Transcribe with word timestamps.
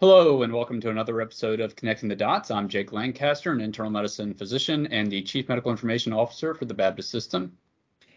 Hello, 0.00 0.42
and 0.42 0.54
welcome 0.54 0.80
to 0.80 0.88
another 0.88 1.20
episode 1.20 1.60
of 1.60 1.76
Connecting 1.76 2.08
the 2.08 2.16
Dots. 2.16 2.50
I'm 2.50 2.70
Jake 2.70 2.90
Lancaster, 2.90 3.52
an 3.52 3.60
internal 3.60 3.92
medicine 3.92 4.32
physician 4.32 4.86
and 4.86 5.12
the 5.12 5.20
Chief 5.20 5.46
Medical 5.46 5.72
Information 5.72 6.14
Officer 6.14 6.54
for 6.54 6.64
the 6.64 6.72
Baptist 6.72 7.10
System. 7.10 7.58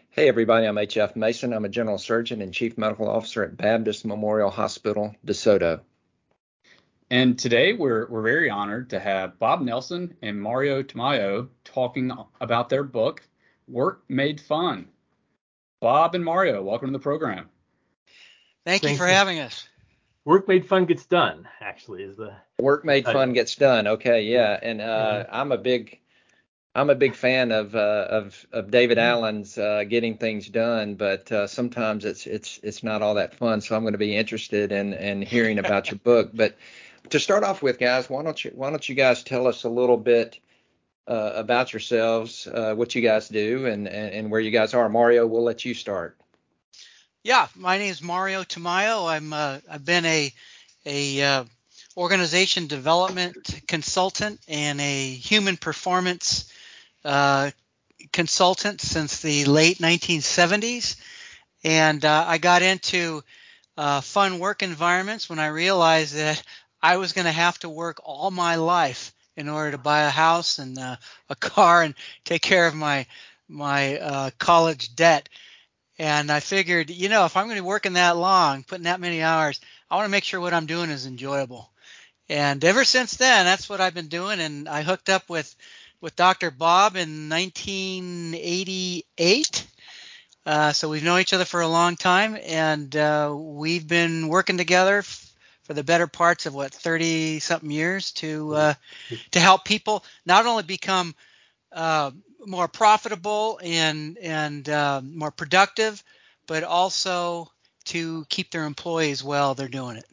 Hey, 0.08 0.26
everybody, 0.26 0.64
I'm 0.64 0.78
H.F. 0.78 1.14
Mason. 1.14 1.52
I'm 1.52 1.66
a 1.66 1.68
general 1.68 1.98
surgeon 1.98 2.40
and 2.40 2.54
Chief 2.54 2.78
Medical 2.78 3.10
Officer 3.10 3.44
at 3.44 3.58
Baptist 3.58 4.06
Memorial 4.06 4.48
Hospital, 4.48 5.14
DeSoto. 5.26 5.82
And 7.10 7.38
today 7.38 7.74
we're, 7.74 8.06
we're 8.06 8.22
very 8.22 8.48
honored 8.48 8.88
to 8.88 8.98
have 8.98 9.38
Bob 9.38 9.60
Nelson 9.60 10.16
and 10.22 10.40
Mario 10.40 10.82
Tamayo 10.82 11.50
talking 11.64 12.10
about 12.40 12.70
their 12.70 12.82
book, 12.82 13.20
Work 13.68 14.04
Made 14.08 14.40
Fun. 14.40 14.88
Bob 15.80 16.14
and 16.14 16.24
Mario, 16.24 16.62
welcome 16.62 16.88
to 16.88 16.92
the 16.92 17.02
program. 17.02 17.50
Thank, 18.64 18.80
Thank 18.80 18.92
you 18.92 18.96
for 18.96 19.06
you. 19.06 19.12
having 19.12 19.40
us 19.40 19.68
work 20.24 20.48
made 20.48 20.66
fun 20.66 20.84
gets 20.84 21.06
done 21.06 21.46
actually 21.60 22.02
is 22.02 22.16
the 22.16 22.34
work 22.58 22.84
made 22.84 23.04
fun 23.04 23.32
gets 23.32 23.54
done. 23.56 23.86
Okay 23.86 24.22
yeah 24.22 24.58
and 24.62 24.80
uh, 24.80 25.24
i'm 25.30 25.52
a 25.52 25.58
big 25.58 26.00
i'm 26.74 26.90
a 26.90 26.94
big 26.94 27.14
fan 27.14 27.52
of 27.52 27.74
uh, 27.74 28.06
of 28.10 28.46
of 28.52 28.70
david 28.70 28.98
mm-hmm. 28.98 29.06
allen's 29.06 29.58
uh, 29.58 29.84
getting 29.84 30.16
things 30.16 30.48
done 30.48 30.94
but 30.94 31.30
uh, 31.30 31.46
sometimes 31.46 32.04
it's 32.04 32.26
it's 32.26 32.58
it's 32.62 32.82
not 32.82 33.02
all 33.02 33.14
that 33.14 33.34
fun 33.34 33.60
so 33.60 33.76
i'm 33.76 33.82
going 33.82 33.92
to 33.92 33.98
be 33.98 34.16
interested 34.16 34.72
in 34.72 34.92
in 34.94 35.22
hearing 35.22 35.58
about 35.58 35.90
your 35.90 35.98
book. 35.98 36.30
But 36.34 36.56
to 37.10 37.20
start 37.20 37.44
off 37.44 37.62
with 37.62 37.78
guys 37.78 38.08
why 38.08 38.22
don't 38.22 38.42
you 38.44 38.50
why 38.54 38.70
don't 38.70 38.88
you 38.88 38.94
guys 38.94 39.22
tell 39.22 39.46
us 39.46 39.64
a 39.64 39.68
little 39.68 39.98
bit 39.98 40.38
uh, 41.06 41.32
about 41.34 41.72
yourselves 41.74 42.46
uh, 42.46 42.74
what 42.74 42.94
you 42.94 43.02
guys 43.02 43.28
do 43.28 43.66
and, 43.66 43.86
and 43.86 44.14
and 44.14 44.30
where 44.30 44.40
you 44.40 44.50
guys 44.50 44.72
are. 44.72 44.88
Mario 44.88 45.26
we'll 45.26 45.42
let 45.42 45.64
you 45.64 45.74
start 45.74 46.18
yeah, 47.24 47.48
my 47.56 47.78
name 47.78 47.90
is 47.90 48.02
Mario 48.02 48.44
Tamayo. 48.44 49.10
I'm 49.10 49.32
uh, 49.32 49.58
I've 49.68 49.84
been 49.84 50.04
a 50.04 50.32
a 50.84 51.22
uh, 51.22 51.44
organization 51.96 52.66
development 52.66 53.62
consultant 53.66 54.40
and 54.46 54.78
a 54.78 55.08
human 55.08 55.56
performance 55.56 56.52
uh, 57.02 57.50
consultant 58.12 58.82
since 58.82 59.22
the 59.22 59.46
late 59.46 59.78
1970s, 59.78 60.96
and 61.64 62.04
uh, 62.04 62.26
I 62.28 62.36
got 62.36 62.60
into 62.60 63.24
uh, 63.78 64.02
fun 64.02 64.38
work 64.38 64.62
environments 64.62 65.30
when 65.30 65.38
I 65.38 65.46
realized 65.46 66.14
that 66.16 66.42
I 66.82 66.98
was 66.98 67.14
going 67.14 67.24
to 67.24 67.32
have 67.32 67.58
to 67.60 67.70
work 67.70 68.02
all 68.04 68.30
my 68.30 68.56
life 68.56 69.14
in 69.34 69.48
order 69.48 69.70
to 69.70 69.78
buy 69.78 70.02
a 70.02 70.10
house 70.10 70.58
and 70.58 70.78
uh, 70.78 70.96
a 71.30 71.36
car 71.36 71.82
and 71.82 71.94
take 72.24 72.42
care 72.42 72.66
of 72.66 72.74
my 72.74 73.06
my 73.48 74.30
college 74.38 74.94
debt. 74.94 75.30
And 75.98 76.30
I 76.30 76.40
figured, 76.40 76.90
you 76.90 77.08
know, 77.08 77.24
if 77.24 77.36
I'm 77.36 77.46
going 77.46 77.56
to 77.56 77.62
be 77.62 77.66
working 77.66 77.94
that 77.94 78.16
long, 78.16 78.62
putting 78.64 78.84
that 78.84 79.00
many 79.00 79.22
hours, 79.22 79.60
I 79.90 79.96
want 79.96 80.06
to 80.06 80.10
make 80.10 80.24
sure 80.24 80.40
what 80.40 80.54
I'm 80.54 80.66
doing 80.66 80.90
is 80.90 81.06
enjoyable. 81.06 81.70
And 82.28 82.64
ever 82.64 82.84
since 82.84 83.16
then, 83.16 83.44
that's 83.44 83.68
what 83.68 83.80
I've 83.80 83.94
been 83.94 84.08
doing. 84.08 84.40
And 84.40 84.68
I 84.68 84.82
hooked 84.82 85.08
up 85.08 85.28
with 85.28 85.54
with 86.00 86.16
Dr. 86.16 86.50
Bob 86.50 86.96
in 86.96 87.28
1988. 87.30 89.66
Uh, 90.46 90.72
so 90.72 90.90
we've 90.90 91.04
known 91.04 91.20
each 91.20 91.32
other 91.32 91.46
for 91.46 91.62
a 91.62 91.68
long 91.68 91.96
time, 91.96 92.36
and 92.44 92.94
uh, 92.94 93.32
we've 93.34 93.88
been 93.88 94.28
working 94.28 94.58
together 94.58 94.98
f- 94.98 95.32
for 95.62 95.72
the 95.72 95.82
better 95.82 96.06
parts 96.06 96.44
of 96.44 96.54
what 96.54 96.74
30 96.74 97.40
something 97.40 97.70
years 97.70 98.12
to 98.12 98.54
uh, 98.54 98.74
to 99.30 99.40
help 99.40 99.64
people 99.64 100.04
not 100.26 100.44
only 100.44 100.62
become 100.62 101.14
uh, 101.72 102.10
more 102.46 102.68
profitable 102.68 103.60
and 103.62 104.18
and 104.18 104.68
uh, 104.68 105.00
more 105.02 105.30
productive, 105.30 106.02
but 106.46 106.62
also 106.64 107.50
to 107.86 108.24
keep 108.28 108.50
their 108.50 108.64
employees 108.64 109.22
well. 109.22 109.54
They're 109.54 109.68
doing 109.68 109.96
it. 109.96 110.06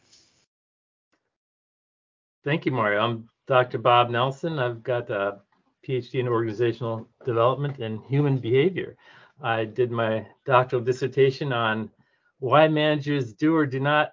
Thank 2.44 2.66
you, 2.66 2.72
Mario. 2.72 3.00
I'm 3.00 3.28
Dr. 3.46 3.78
Bob 3.78 4.10
Nelson. 4.10 4.58
I've 4.58 4.82
got 4.82 5.10
a 5.10 5.38
PhD 5.86 6.14
in 6.14 6.28
organizational 6.28 7.08
development 7.24 7.78
and 7.78 8.00
human 8.06 8.38
behavior. 8.38 8.96
I 9.42 9.64
did 9.64 9.90
my 9.90 10.26
doctoral 10.44 10.82
dissertation 10.82 11.52
on 11.52 11.90
why 12.38 12.68
managers 12.68 13.32
do 13.32 13.54
or 13.54 13.66
do 13.66 13.80
not 13.80 14.12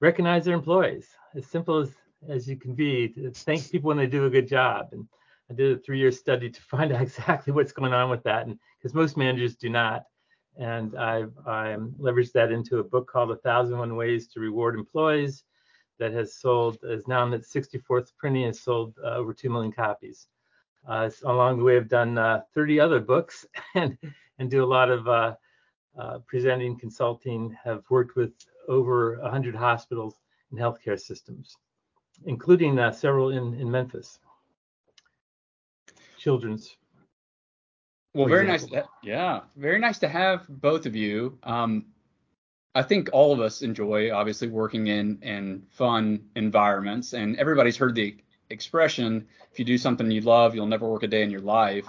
recognize 0.00 0.44
their 0.44 0.54
employees. 0.54 1.08
As 1.34 1.46
simple 1.46 1.78
as, 1.78 1.90
as 2.28 2.48
you 2.48 2.56
can 2.56 2.74
be, 2.74 3.08
to 3.08 3.30
thank 3.30 3.70
people 3.70 3.88
when 3.88 3.96
they 3.96 4.06
do 4.06 4.26
a 4.26 4.30
good 4.30 4.48
job. 4.48 4.88
And 4.92 5.06
I 5.50 5.52
did 5.54 5.76
a 5.76 5.80
three-year 5.80 6.12
study 6.12 6.48
to 6.48 6.62
find 6.70 6.92
out 6.92 7.02
exactly 7.02 7.52
what's 7.52 7.72
going 7.72 7.92
on 7.92 8.08
with 8.08 8.22
that, 8.22 8.46
and 8.46 8.58
because 8.78 8.94
most 8.94 9.16
managers 9.16 9.56
do 9.56 9.68
not. 9.68 10.04
And 10.58 10.96
I've 10.96 11.32
I 11.46 11.76
leveraged 11.98 12.32
that 12.32 12.52
into 12.52 12.78
a 12.78 12.84
book 12.84 13.08
called 13.10 13.30
A 13.30 13.36
Thousand 13.36 13.78
One 13.78 13.96
Ways 13.96 14.28
to 14.28 14.40
Reward 14.40 14.74
Employees 14.74 15.44
that 15.98 16.12
has 16.12 16.34
sold, 16.34 16.78
is 16.82 17.06
now 17.06 17.26
in 17.26 17.32
its 17.32 17.52
64th 17.52 18.12
printing, 18.18 18.44
and 18.44 18.56
sold 18.56 18.94
uh, 19.04 19.16
over 19.16 19.34
2 19.34 19.50
million 19.50 19.72
copies. 19.72 20.28
Uh, 20.88 21.10
along 21.24 21.58
the 21.58 21.64
way, 21.64 21.76
I've 21.76 21.88
done 21.88 22.16
uh, 22.16 22.40
30 22.54 22.80
other 22.80 23.00
books 23.00 23.46
and 23.74 23.98
and 24.38 24.50
do 24.50 24.64
a 24.64 24.66
lot 24.66 24.90
of 24.90 25.08
uh, 25.08 25.34
uh, 25.98 26.18
presenting, 26.26 26.78
consulting. 26.78 27.56
Have 27.64 27.84
worked 27.90 28.16
with 28.16 28.32
over 28.68 29.18
100 29.20 29.54
hospitals 29.54 30.16
and 30.50 30.60
healthcare 30.60 30.98
systems, 30.98 31.56
including 32.24 32.78
uh, 32.78 32.92
several 32.92 33.30
in 33.30 33.54
in 33.54 33.70
Memphis 33.70 34.18
children's. 36.20 36.76
Well, 38.14 38.28
very 38.28 38.48
example. 38.50 38.76
nice. 38.76 38.84
To, 38.84 38.90
yeah, 39.02 39.40
very 39.56 39.78
nice 39.78 39.98
to 40.00 40.08
have 40.08 40.46
both 40.48 40.86
of 40.86 40.94
you. 40.94 41.38
Um, 41.42 41.86
I 42.74 42.82
think 42.82 43.10
all 43.12 43.32
of 43.32 43.40
us 43.40 43.62
enjoy 43.62 44.12
obviously 44.12 44.48
working 44.48 44.86
in 44.88 45.18
in 45.22 45.62
fun 45.70 46.26
environments, 46.36 47.14
and 47.14 47.36
everybody's 47.38 47.76
heard 47.76 47.94
the 47.94 48.16
expression: 48.50 49.26
if 49.50 49.58
you 49.58 49.64
do 49.64 49.78
something 49.78 50.10
you 50.10 50.20
love, 50.20 50.54
you'll 50.54 50.66
never 50.66 50.88
work 50.88 51.02
a 51.02 51.08
day 51.08 51.22
in 51.22 51.30
your 51.30 51.40
life. 51.40 51.86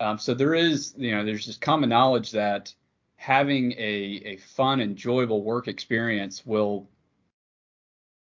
Um, 0.00 0.18
so 0.18 0.32
there 0.34 0.54
is, 0.54 0.94
you 0.96 1.14
know, 1.14 1.24
there's 1.24 1.44
just 1.44 1.60
common 1.60 1.90
knowledge 1.90 2.32
that 2.32 2.74
having 3.16 3.72
a 3.72 4.22
a 4.24 4.36
fun, 4.38 4.80
enjoyable 4.80 5.42
work 5.42 5.68
experience 5.68 6.44
will 6.44 6.88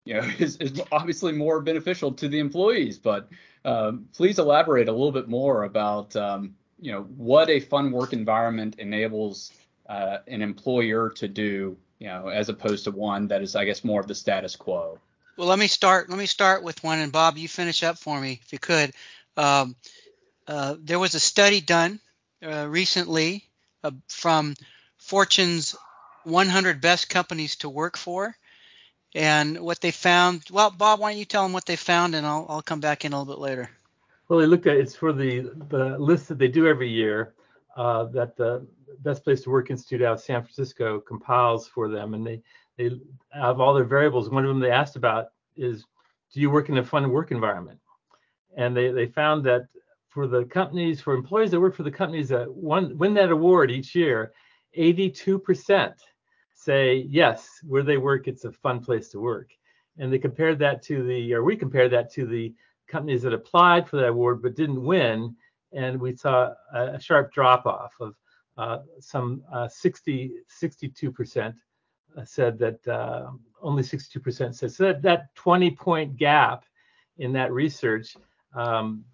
you 0.06 0.14
know, 0.14 0.20
is, 0.38 0.56
is 0.56 0.80
obviously 0.90 1.32
more 1.32 1.60
beneficial 1.60 2.12
to 2.12 2.28
the 2.28 2.38
employees. 2.38 2.98
But 2.98 3.28
um, 3.66 4.08
please 4.14 4.38
elaborate 4.38 4.88
a 4.88 4.92
little 4.92 5.12
bit 5.12 5.28
more 5.28 5.64
about, 5.64 6.14
um, 6.14 6.54
you 6.80 6.92
know, 6.92 7.02
what 7.02 7.50
a 7.50 7.58
fun 7.58 7.90
work 7.90 8.12
environment 8.12 8.76
enables 8.78 9.52
uh, 9.88 10.18
an 10.28 10.40
employer 10.40 11.10
to 11.10 11.26
do, 11.26 11.76
you 11.98 12.06
know, 12.06 12.28
as 12.28 12.48
opposed 12.48 12.84
to 12.84 12.92
one 12.92 13.28
that 13.28 13.42
is, 13.42 13.56
I 13.56 13.64
guess, 13.64 13.82
more 13.82 14.00
of 14.00 14.06
the 14.06 14.14
status 14.14 14.54
quo. 14.54 15.00
Well, 15.36 15.48
let 15.48 15.58
me 15.58 15.66
start. 15.66 16.08
Let 16.08 16.18
me 16.18 16.26
start 16.26 16.62
with 16.62 16.82
one, 16.84 17.00
and 17.00 17.12
Bob, 17.12 17.36
you 17.36 17.48
finish 17.48 17.82
up 17.82 17.98
for 17.98 18.20
me 18.20 18.40
if 18.42 18.52
you 18.52 18.58
could. 18.58 18.92
Um, 19.36 19.74
uh, 20.46 20.76
there 20.80 21.00
was 21.00 21.14
a 21.14 21.20
study 21.20 21.60
done 21.60 21.98
uh, 22.46 22.66
recently 22.68 23.44
uh, 23.82 23.90
from 24.08 24.54
Fortune's 24.96 25.74
100 26.22 26.80
best 26.80 27.08
companies 27.08 27.56
to 27.56 27.68
work 27.68 27.96
for, 27.96 28.36
and 29.16 29.58
what 29.60 29.80
they 29.80 29.90
found. 29.90 30.44
Well, 30.52 30.70
Bob, 30.70 31.00
why 31.00 31.10
don't 31.10 31.18
you 31.18 31.24
tell 31.24 31.42
them 31.42 31.54
what 31.54 31.64
they 31.64 31.76
found, 31.76 32.14
and 32.14 32.26
I'll 32.26 32.46
I'll 32.48 32.62
come 32.62 32.80
back 32.80 33.04
in 33.04 33.12
a 33.12 33.18
little 33.18 33.34
bit 33.34 33.40
later. 33.40 33.70
Well, 34.28 34.38
they 34.38 34.46
looked 34.46 34.66
at 34.66 34.76
it's 34.76 34.94
for 34.94 35.12
the 35.12 35.50
the 35.68 35.98
list 35.98 36.28
that 36.28 36.38
they 36.38 36.48
do 36.48 36.66
every 36.66 36.88
year 36.88 37.34
uh, 37.76 38.04
that 38.04 38.36
the 38.36 38.66
Best 39.00 39.24
Place 39.24 39.42
to 39.42 39.50
Work 39.50 39.70
Institute 39.70 40.02
out 40.02 40.14
of 40.14 40.20
San 40.20 40.42
Francisco 40.42 41.00
compiles 41.00 41.66
for 41.66 41.88
them, 41.88 42.14
and 42.14 42.26
they 42.26 42.42
they 42.76 42.90
have 43.32 43.58
all 43.58 43.74
their 43.74 43.84
variables. 43.84 44.28
One 44.28 44.44
of 44.44 44.48
them 44.48 44.60
they 44.60 44.70
asked 44.70 44.96
about 44.96 45.28
is, 45.56 45.84
do 46.32 46.40
you 46.40 46.50
work 46.50 46.68
in 46.68 46.76
a 46.76 46.84
fun 46.84 47.10
work 47.10 47.30
environment? 47.30 47.80
And 48.56 48.76
they 48.76 48.92
they 48.92 49.06
found 49.06 49.44
that 49.44 49.66
for 50.08 50.26
the 50.26 50.44
companies, 50.44 51.00
for 51.00 51.14
employees 51.14 51.50
that 51.52 51.60
work 51.60 51.74
for 51.74 51.84
the 51.84 51.90
companies 51.90 52.28
that 52.28 52.52
won, 52.52 52.96
win 52.98 53.14
that 53.14 53.30
award 53.30 53.70
each 53.70 53.94
year, 53.94 54.32
82 54.74 55.38
percent 55.38 55.94
say 56.66 57.06
yes, 57.08 57.48
where 57.62 57.82
they 57.84 57.96
work, 57.96 58.28
it's 58.28 58.44
a 58.44 58.52
fun 58.52 58.80
place 58.80 59.08
to 59.10 59.20
work. 59.20 59.50
And 59.98 60.12
they 60.12 60.18
compared 60.18 60.58
that 60.58 60.82
to 60.84 61.02
the, 61.06 61.32
or 61.32 61.44
we 61.44 61.56
compared 61.56 61.92
that 61.92 62.12
to 62.14 62.26
the 62.26 62.52
companies 62.88 63.22
that 63.22 63.32
applied 63.32 63.88
for 63.88 63.96
that 63.96 64.08
award 64.08 64.42
but 64.42 64.56
didn't 64.56 64.84
win, 64.84 65.34
and 65.72 66.00
we 66.00 66.14
saw 66.14 66.52
a, 66.74 66.94
a 66.94 67.00
sharp 67.00 67.32
drop 67.32 67.64
off 67.66 67.94
of 68.00 68.14
uh, 68.58 68.78
some 69.00 69.42
uh, 69.52 69.68
60, 69.68 70.32
62% 70.62 71.54
said 72.24 72.58
that 72.58 72.88
uh, 72.88 73.30
only 73.62 73.82
62% 73.82 74.54
said 74.54 74.72
so 74.72 74.84
that, 74.84 75.02
that 75.02 75.34
20 75.34 75.70
point 75.72 76.16
gap 76.16 76.64
in 77.18 77.32
that 77.32 77.52
research 77.52 78.16
um, 78.54 79.04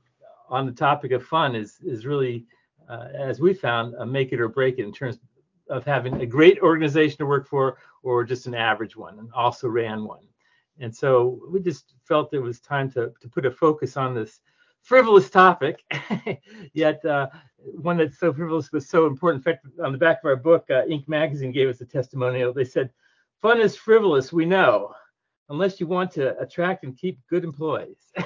on 0.48 0.66
the 0.66 0.72
topic 0.72 1.12
of 1.12 1.24
fun 1.24 1.56
is 1.56 1.78
is 1.84 2.06
really 2.06 2.44
uh, 2.88 3.08
as 3.14 3.40
we 3.40 3.54
found 3.54 3.94
a 3.94 4.06
make 4.06 4.32
it 4.32 4.40
or 4.40 4.48
break 4.48 4.78
it 4.78 4.84
in 4.84 4.92
terms 4.92 5.18
of 5.72 5.84
having 5.84 6.20
a 6.20 6.26
great 6.26 6.60
organization 6.60 7.18
to 7.18 7.26
work 7.26 7.48
for 7.48 7.78
or 8.02 8.24
just 8.24 8.46
an 8.46 8.54
average 8.54 8.94
one 8.94 9.18
and 9.18 9.30
also 9.32 9.68
ran 9.68 10.04
one. 10.04 10.26
And 10.78 10.94
so 10.94 11.40
we 11.50 11.60
just 11.60 11.94
felt 12.06 12.34
it 12.34 12.38
was 12.38 12.60
time 12.60 12.90
to, 12.92 13.12
to 13.20 13.28
put 13.28 13.46
a 13.46 13.50
focus 13.50 13.96
on 13.96 14.14
this 14.14 14.40
frivolous 14.82 15.30
topic, 15.30 15.82
yet 16.74 17.04
uh, 17.04 17.28
one 17.80 17.96
that's 17.96 18.18
so 18.18 18.32
frivolous 18.32 18.70
was 18.72 18.88
so 18.88 19.06
important. 19.06 19.46
In 19.46 19.52
fact, 19.52 19.66
on 19.82 19.92
the 19.92 19.98
back 19.98 20.18
of 20.22 20.28
our 20.28 20.36
book, 20.36 20.66
uh, 20.70 20.82
Inc. 20.90 21.08
magazine 21.08 21.52
gave 21.52 21.68
us 21.68 21.80
a 21.80 21.86
testimonial. 21.86 22.52
They 22.52 22.64
said, 22.64 22.90
fun 23.40 23.60
is 23.60 23.76
frivolous, 23.76 24.32
we 24.32 24.44
know. 24.44 24.94
unless 25.48 25.80
you 25.80 25.86
want 25.86 26.10
to 26.12 26.38
attract 26.38 26.84
and 26.84 26.96
keep 26.96 27.18
good 27.28 27.44
employees. 27.44 27.96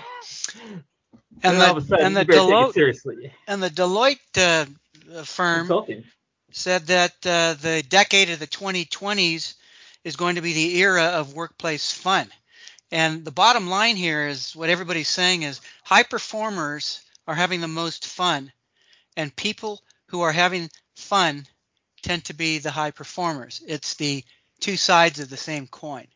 and, 1.43 1.61
the, 1.61 1.81
sudden, 1.81 2.07
and 2.07 2.17
the 2.17 2.25
Deloitte 2.25 2.73
seriously. 2.73 3.33
And 3.47 3.63
the 3.63 3.71
Deloitte 3.71 4.17
uh, 4.37 5.23
firm 5.25 5.61
Consulting. 5.61 6.05
Said 6.53 6.87
that 6.87 7.15
uh, 7.27 7.55
the 7.55 7.85
decade 7.89 8.31
of 8.31 8.39
the 8.39 8.47
2020s 8.47 9.55
is 10.05 10.17
going 10.17 10.37
to 10.37 10.43
be 10.43 10.53
the 10.53 10.79
era 10.79 11.05
of 11.05 11.35
workplace 11.35 11.93
fun. 11.93 12.29
And 12.93 13.25
the 13.25 13.33
bottom 13.33 13.69
line 13.69 13.97
here 13.97 14.29
is 14.29 14.55
what 14.55 14.71
everybody's 14.71 15.09
saying 15.09 15.43
is 15.43 15.61
high 15.85 16.05
performers 16.05 17.01
are 17.27 17.35
having 17.35 17.61
the 17.61 17.69
most 17.69 18.07
fun, 18.07 18.53
and 19.17 19.35
people 19.35 19.83
who 20.07 20.21
are 20.23 20.33
having 20.33 20.71
fun 20.95 21.47
tend 22.03 22.25
to 22.27 22.35
be 22.35 22.59
the 22.59 22.71
high 22.71 22.93
performers. 22.93 23.63
It's 23.67 23.95
the 23.95 24.23
two 24.61 24.77
sides 24.77 25.19
of 25.19 25.29
the 25.29 25.37
same 25.37 25.67
coin. 25.67 26.07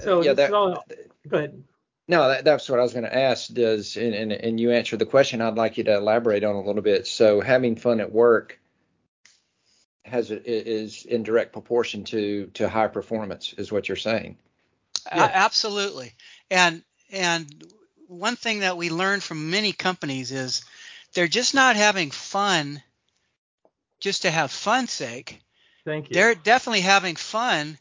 So 0.00 0.22
yeah, 0.22 0.34
that, 0.34 0.52
all, 0.52 0.84
go 1.28 1.36
ahead. 1.36 1.62
No, 2.08 2.28
that, 2.28 2.44
that's 2.44 2.68
what 2.68 2.80
I 2.80 2.82
was 2.82 2.92
going 2.92 3.04
to 3.04 3.16
ask. 3.16 3.52
Does 3.52 3.96
and, 3.96 4.14
and, 4.14 4.32
and 4.32 4.60
you 4.60 4.72
answered 4.72 4.98
the 4.98 5.06
question. 5.06 5.40
I'd 5.40 5.54
like 5.54 5.78
you 5.78 5.84
to 5.84 5.96
elaborate 5.96 6.42
on 6.44 6.56
a 6.56 6.62
little 6.62 6.82
bit. 6.82 7.06
So 7.06 7.40
having 7.40 7.76
fun 7.76 8.00
at 8.00 8.12
work 8.12 8.59
has 10.04 10.30
is 10.30 11.04
in 11.04 11.22
direct 11.22 11.52
proportion 11.52 12.04
to 12.04 12.46
to 12.54 12.68
high 12.68 12.88
performance, 12.88 13.54
is 13.58 13.70
what 13.70 13.88
you're 13.88 13.96
saying. 13.96 14.36
Yeah. 15.12 15.30
absolutely. 15.32 16.12
And 16.50 16.82
and 17.10 17.64
one 18.06 18.36
thing 18.36 18.60
that 18.60 18.76
we 18.76 18.90
learned 18.90 19.22
from 19.22 19.50
many 19.50 19.72
companies 19.72 20.32
is 20.32 20.64
they're 21.14 21.28
just 21.28 21.54
not 21.54 21.76
having 21.76 22.10
fun 22.10 22.82
just 24.00 24.22
to 24.22 24.30
have 24.30 24.50
fun's 24.50 24.90
sake. 24.90 25.42
Thank 25.84 26.10
you. 26.10 26.14
They're 26.14 26.34
definitely 26.34 26.80
having 26.80 27.16
fun 27.16 27.78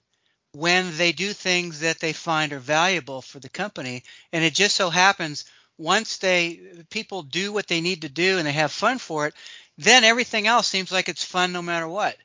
when 0.54 0.98
they 0.98 1.12
do 1.12 1.34
things 1.34 1.82
that 1.82 2.00
they 2.00 2.14
find 2.14 2.54
are 2.54 2.60
valuable 2.60 3.22
for 3.22 3.40
the 3.40 3.50
company. 3.50 4.04
And 4.34 4.44
it 4.44 4.54
just 4.54 4.76
so 4.76 4.90
happens 4.90 5.46
once 5.78 6.18
they 6.18 6.60
people 6.90 7.24
do 7.24 7.54
what 7.54 7.68
they 7.68 7.82
need 7.82 8.02
to 8.02 8.10
do 8.10 8.38
and 8.38 8.46
they 8.46 8.52
have 8.52 8.72
fun 8.72 8.98
for 8.98 9.28
it, 9.28 9.34
then 9.80 10.04
everything 10.04 10.46
else 10.46 10.68
seems 10.68 10.92
like 10.92 11.08
it's 11.08 11.24
fun 11.24 11.54
no 11.54 11.62
matter 11.62 11.88
what. 11.88 12.18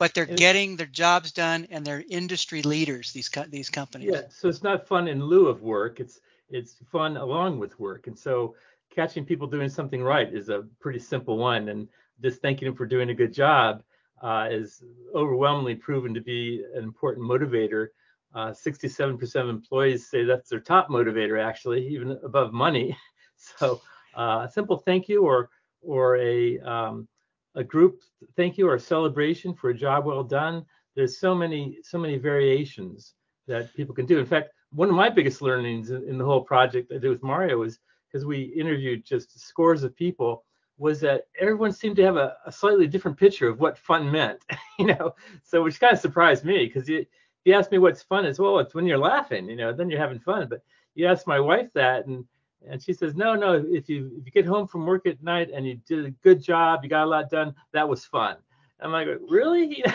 But 0.00 0.14
they're 0.14 0.26
getting 0.26 0.76
their 0.76 0.86
jobs 0.86 1.32
done 1.32 1.66
and 1.70 1.84
they're 1.84 2.04
industry 2.08 2.62
leaders. 2.62 3.12
These 3.12 3.30
these 3.48 3.68
companies. 3.68 4.10
Yeah. 4.12 4.22
So 4.30 4.48
it's 4.48 4.62
not 4.62 4.86
fun 4.86 5.08
in 5.08 5.24
lieu 5.24 5.48
of 5.48 5.62
work. 5.62 5.98
It's 5.98 6.20
it's 6.50 6.76
fun 6.90 7.16
along 7.16 7.58
with 7.58 7.78
work. 7.80 8.06
And 8.06 8.16
so 8.16 8.54
catching 8.94 9.24
people 9.24 9.46
doing 9.46 9.68
something 9.68 10.02
right 10.02 10.32
is 10.32 10.50
a 10.50 10.64
pretty 10.80 10.98
simple 11.00 11.36
one. 11.36 11.68
And 11.68 11.88
just 12.22 12.40
thanking 12.42 12.66
them 12.66 12.76
for 12.76 12.86
doing 12.86 13.10
a 13.10 13.14
good 13.14 13.32
job 13.32 13.82
uh, 14.22 14.48
is 14.50 14.82
overwhelmingly 15.14 15.74
proven 15.74 16.14
to 16.14 16.20
be 16.20 16.64
an 16.74 16.82
important 16.82 17.28
motivator. 17.28 17.88
Uh, 18.34 18.50
67% 18.50 19.36
of 19.36 19.48
employees 19.48 20.08
say 20.08 20.24
that's 20.24 20.50
their 20.50 20.60
top 20.60 20.88
motivator, 20.88 21.42
actually, 21.42 21.88
even 21.88 22.18
above 22.24 22.52
money. 22.52 22.96
So 23.40 23.80
uh, 24.16 24.46
a 24.48 24.50
simple 24.52 24.78
thank 24.78 25.08
you 25.08 25.22
or 25.22 25.48
or 25.82 26.16
a 26.18 26.58
um, 26.60 27.08
a 27.54 27.64
group 27.64 28.00
thank 28.36 28.58
you 28.58 28.68
or 28.68 28.74
a 28.74 28.80
celebration 28.80 29.54
for 29.54 29.70
a 29.70 29.74
job 29.74 30.04
well 30.04 30.24
done. 30.24 30.64
There's 30.94 31.18
so 31.20 31.34
many 31.34 31.78
so 31.82 31.98
many 31.98 32.16
variations 32.16 33.14
that 33.46 33.74
people 33.74 33.94
can 33.94 34.06
do. 34.06 34.18
In 34.18 34.26
fact, 34.26 34.50
one 34.72 34.88
of 34.88 34.94
my 34.94 35.08
biggest 35.08 35.42
learnings 35.42 35.90
in, 35.90 36.06
in 36.08 36.18
the 36.18 36.24
whole 36.24 36.42
project 36.42 36.92
I 36.92 36.98
did 36.98 37.08
with 37.08 37.22
Mario 37.22 37.58
was 37.58 37.78
because 38.10 38.26
we 38.26 38.42
interviewed 38.42 39.04
just 39.04 39.38
scores 39.38 39.82
of 39.82 39.96
people 39.96 40.44
was 40.78 41.00
that 41.00 41.26
everyone 41.40 41.72
seemed 41.72 41.96
to 41.96 42.04
have 42.04 42.16
a, 42.16 42.36
a 42.46 42.52
slightly 42.52 42.86
different 42.86 43.18
picture 43.18 43.48
of 43.48 43.58
what 43.58 43.76
fun 43.76 44.10
meant, 44.10 44.44
you 44.78 44.86
know. 44.86 45.14
So 45.42 45.62
which 45.62 45.80
kind 45.80 45.92
of 45.92 45.98
surprised 45.98 46.44
me 46.44 46.66
because 46.66 46.88
you 46.88 47.04
you 47.44 47.54
asked 47.54 47.72
me 47.72 47.78
what's 47.78 48.02
fun 48.02 48.26
as 48.26 48.38
well, 48.38 48.58
it's 48.58 48.74
when 48.74 48.86
you're 48.86 48.98
laughing, 48.98 49.48
you 49.48 49.56
know, 49.56 49.72
then 49.72 49.90
you're 49.90 50.00
having 50.00 50.20
fun. 50.20 50.48
But 50.48 50.62
you 50.94 51.06
asked 51.06 51.26
my 51.26 51.40
wife 51.40 51.68
that 51.74 52.06
and 52.06 52.24
and 52.66 52.82
she 52.82 52.92
says, 52.92 53.14
no, 53.14 53.34
no, 53.34 53.54
if 53.54 53.88
you 53.88 54.10
if 54.18 54.26
you 54.26 54.32
get 54.32 54.46
home 54.46 54.66
from 54.66 54.86
work 54.86 55.06
at 55.06 55.22
night 55.22 55.50
and 55.52 55.66
you 55.66 55.80
did 55.86 56.04
a 56.04 56.10
good 56.10 56.42
job, 56.42 56.80
you 56.82 56.90
got 56.90 57.04
a 57.04 57.06
lot 57.06 57.30
done, 57.30 57.54
that 57.72 57.88
was 57.88 58.04
fun. 58.04 58.36
I'm 58.80 58.92
like, 58.92 59.08
really? 59.28 59.84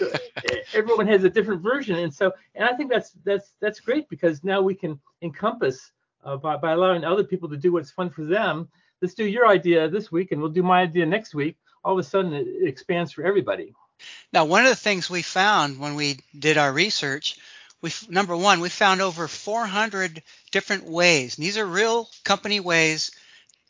know, 0.00 0.10
everyone 0.74 1.06
has 1.06 1.22
a 1.22 1.30
different 1.30 1.62
version, 1.62 1.96
and 1.96 2.12
so 2.12 2.32
and 2.56 2.68
I 2.68 2.72
think 2.76 2.90
that's 2.90 3.12
that's 3.24 3.52
that's 3.60 3.78
great 3.78 4.08
because 4.08 4.42
now 4.42 4.60
we 4.60 4.74
can 4.74 4.98
encompass 5.22 5.92
uh, 6.24 6.36
by 6.36 6.56
by 6.56 6.72
allowing 6.72 7.04
other 7.04 7.22
people 7.22 7.48
to 7.50 7.56
do 7.56 7.72
what's 7.72 7.92
fun 7.92 8.10
for 8.10 8.24
them 8.24 8.68
let's 9.02 9.14
do 9.14 9.26
your 9.26 9.46
idea 9.46 9.88
this 9.88 10.10
week 10.10 10.32
and 10.32 10.40
we'll 10.40 10.50
do 10.50 10.62
my 10.62 10.82
idea 10.82 11.06
next 11.06 11.34
week. 11.34 11.56
All 11.84 11.92
of 11.92 11.98
a 11.98 12.02
sudden, 12.02 12.32
it 12.32 12.46
expands 12.62 13.12
for 13.12 13.24
everybody. 13.24 13.72
Now, 14.32 14.44
one 14.44 14.64
of 14.64 14.68
the 14.68 14.76
things 14.76 15.08
we 15.08 15.22
found 15.22 15.78
when 15.78 15.94
we 15.94 16.18
did 16.38 16.58
our 16.58 16.72
research, 16.72 17.38
we 17.82 17.90
number 18.08 18.36
one, 18.36 18.60
we 18.60 18.68
found 18.68 19.00
over 19.00 19.28
400 19.28 20.22
different 20.50 20.84
ways. 20.84 21.36
And 21.36 21.44
these 21.44 21.58
are 21.58 21.66
real 21.66 22.08
company 22.24 22.60
ways 22.60 23.10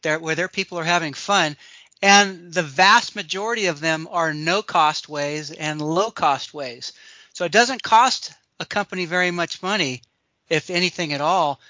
that 0.02 0.22
where 0.22 0.34
their 0.34 0.48
people 0.48 0.78
are 0.78 0.84
having 0.84 1.14
fun, 1.14 1.56
and 2.02 2.52
the 2.52 2.62
vast 2.62 3.16
majority 3.16 3.66
of 3.66 3.80
them 3.80 4.06
are 4.10 4.34
no 4.34 4.62
cost 4.62 5.08
ways 5.08 5.50
and 5.50 5.80
low 5.80 6.10
cost 6.10 6.54
ways. 6.54 6.92
So 7.32 7.44
it 7.44 7.52
doesn't 7.52 7.82
cost 7.82 8.32
a 8.60 8.66
company 8.66 9.06
very 9.06 9.30
much 9.30 9.62
money, 9.62 10.02
if 10.48 10.70
anything 10.70 11.12
at 11.12 11.20
all, 11.20 11.60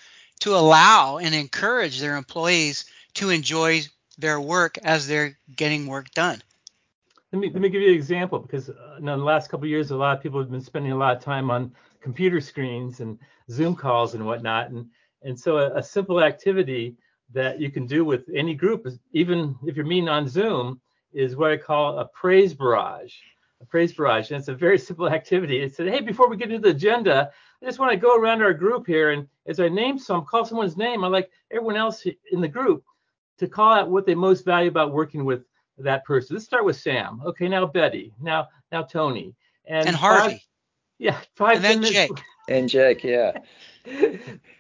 to 0.40 0.54
allow 0.54 1.18
and 1.18 1.34
encourage 1.34 1.98
their 1.98 2.16
employees 2.16 2.84
to 3.14 3.30
enjoy 3.30 3.82
their 4.18 4.40
work 4.40 4.78
as 4.78 5.06
they're 5.06 5.38
getting 5.54 5.86
work 5.86 6.10
done. 6.12 6.42
Let 7.32 7.40
me 7.40 7.50
let 7.50 7.61
me 7.61 7.69
give 7.69 7.82
you 7.82 7.88
an 7.88 7.94
example 7.94 8.38
because 8.38 8.70
uh, 8.70 8.96
in 8.99 9.05
the 9.06 9.17
last 9.17 9.50
couple 9.50 9.64
of 9.64 9.70
years, 9.70 9.90
a 9.90 9.96
lot 9.96 10.17
of 10.17 10.23
people 10.23 10.38
have 10.38 10.50
been 10.50 10.61
spending 10.61 10.93
a 10.93 10.96
lot 10.96 11.17
of 11.17 11.23
time 11.23 11.50
on 11.50 11.73
computer 12.00 12.40
screens 12.40 13.00
and 13.00 13.19
Zoom 13.50 13.75
calls 13.75 14.14
and 14.14 14.25
whatnot, 14.25 14.70
and 14.70 14.87
and 15.23 15.38
so 15.38 15.58
a, 15.58 15.76
a 15.76 15.82
simple 15.82 16.23
activity 16.23 16.96
that 17.32 17.61
you 17.61 17.70
can 17.70 17.87
do 17.87 18.05
with 18.05 18.28
any 18.32 18.55
group, 18.55 18.87
even 19.12 19.56
if 19.67 19.75
you're 19.75 19.84
meeting 19.84 20.08
on 20.08 20.28
Zoom, 20.28 20.81
is 21.12 21.34
what 21.34 21.50
I 21.50 21.56
call 21.56 21.99
a 21.99 22.06
praise 22.06 22.55
barrage. 22.55 23.14
A 23.61 23.64
praise 23.64 23.93
barrage, 23.93 24.31
and 24.31 24.38
it's 24.38 24.49
a 24.49 24.55
very 24.55 24.79
simple 24.79 25.08
activity. 25.08 25.61
It 25.61 25.75
said, 25.75 25.88
hey, 25.88 26.00
before 26.00 26.29
we 26.29 26.37
get 26.37 26.52
into 26.52 26.69
the 26.69 26.76
agenda, 26.76 27.31
I 27.61 27.67
just 27.67 27.79
want 27.79 27.90
to 27.90 27.96
go 27.96 28.14
around 28.14 28.43
our 28.43 28.52
group 28.52 28.87
here, 28.87 29.11
and 29.11 29.26
as 29.46 29.58
I 29.58 29.69
name 29.69 29.99
some, 29.99 30.26
call 30.26 30.44
someone's 30.44 30.76
name, 30.76 31.02
I 31.02 31.08
like 31.08 31.31
everyone 31.50 31.76
else 31.76 32.06
in 32.31 32.40
the 32.40 32.49
group 32.49 32.84
to 33.38 33.49
call 33.49 33.72
out 33.72 33.90
what 33.90 34.06
they 34.06 34.14
most 34.14 34.44
value 34.44 34.69
about 34.69 34.93
working 34.93 35.25
with 35.25 35.44
that 35.78 36.05
person. 36.05 36.37
Let's 36.37 36.46
start 36.46 36.64
with 36.64 36.76
Sam. 36.76 37.20
Okay, 37.25 37.49
now 37.49 37.67
Betty. 37.67 38.12
Now 38.20 38.49
now 38.73 38.82
Tony. 38.82 39.34
And, 39.67 39.88
and 39.88 39.96
Harvey. 39.96 40.34
Five, 40.34 40.40
yeah, 40.99 41.20
five 41.34 41.56
and 41.56 41.64
then 41.64 41.81
minutes, 41.81 41.94
Jake. 41.94 42.23
And 42.49 42.69
Jake, 42.69 43.02
yeah. 43.02 43.32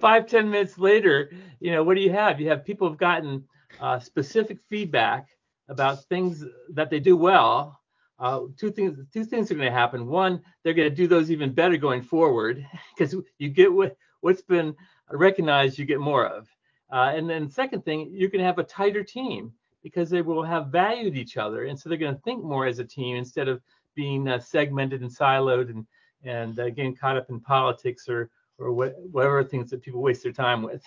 five 0.00 0.26
ten 0.26 0.50
minutes 0.50 0.76
later, 0.76 1.30
you 1.60 1.70
know, 1.70 1.84
what 1.84 1.94
do 1.94 2.00
you 2.00 2.10
have? 2.10 2.40
You 2.40 2.48
have 2.48 2.64
people 2.64 2.88
have 2.88 2.98
gotten 2.98 3.44
uh, 3.80 4.00
specific 4.00 4.58
feedback 4.68 5.28
about 5.68 6.04
things 6.06 6.44
that 6.70 6.90
they 6.90 6.98
do 6.98 7.16
well. 7.16 7.80
Uh, 8.18 8.40
two 8.56 8.72
things 8.72 8.98
two 9.12 9.24
things 9.24 9.52
are 9.52 9.54
going 9.54 9.70
to 9.70 9.72
happen. 9.72 10.06
One, 10.06 10.42
they're 10.62 10.74
going 10.74 10.90
to 10.90 10.94
do 10.94 11.06
those 11.06 11.30
even 11.30 11.52
better 11.52 11.76
going 11.76 12.02
forward 12.02 12.66
because 12.96 13.14
you 13.38 13.50
get 13.50 13.72
what 13.72 13.96
what's 14.20 14.42
been 14.42 14.74
recognized, 15.10 15.78
you 15.78 15.84
get 15.84 16.00
more 16.00 16.26
of. 16.26 16.48
Uh, 16.90 17.12
and 17.14 17.28
then 17.28 17.50
second 17.50 17.84
thing, 17.84 18.10
you 18.12 18.28
can 18.30 18.40
have 18.40 18.58
a 18.58 18.64
tighter 18.64 19.04
team 19.04 19.52
because 19.86 20.10
they 20.10 20.20
will 20.20 20.42
have 20.42 20.66
valued 20.66 21.16
each 21.16 21.36
other, 21.36 21.66
and 21.66 21.78
so 21.78 21.88
they're 21.88 21.96
going 21.96 22.12
to 22.12 22.20
think 22.22 22.42
more 22.42 22.66
as 22.66 22.80
a 22.80 22.84
team 22.84 23.16
instead 23.16 23.46
of 23.46 23.62
being 23.94 24.26
uh, 24.26 24.40
segmented 24.40 25.00
and 25.00 25.12
siloed 25.12 25.70
and 25.70 25.86
and 26.24 26.58
uh, 26.58 26.70
getting 26.70 26.96
caught 26.96 27.16
up 27.16 27.30
in 27.30 27.38
politics 27.38 28.08
or 28.08 28.28
or 28.58 28.72
what, 28.72 28.96
whatever 29.12 29.44
things 29.44 29.70
that 29.70 29.82
people 29.82 30.02
waste 30.02 30.24
their 30.24 30.32
time 30.32 30.62
with. 30.62 30.82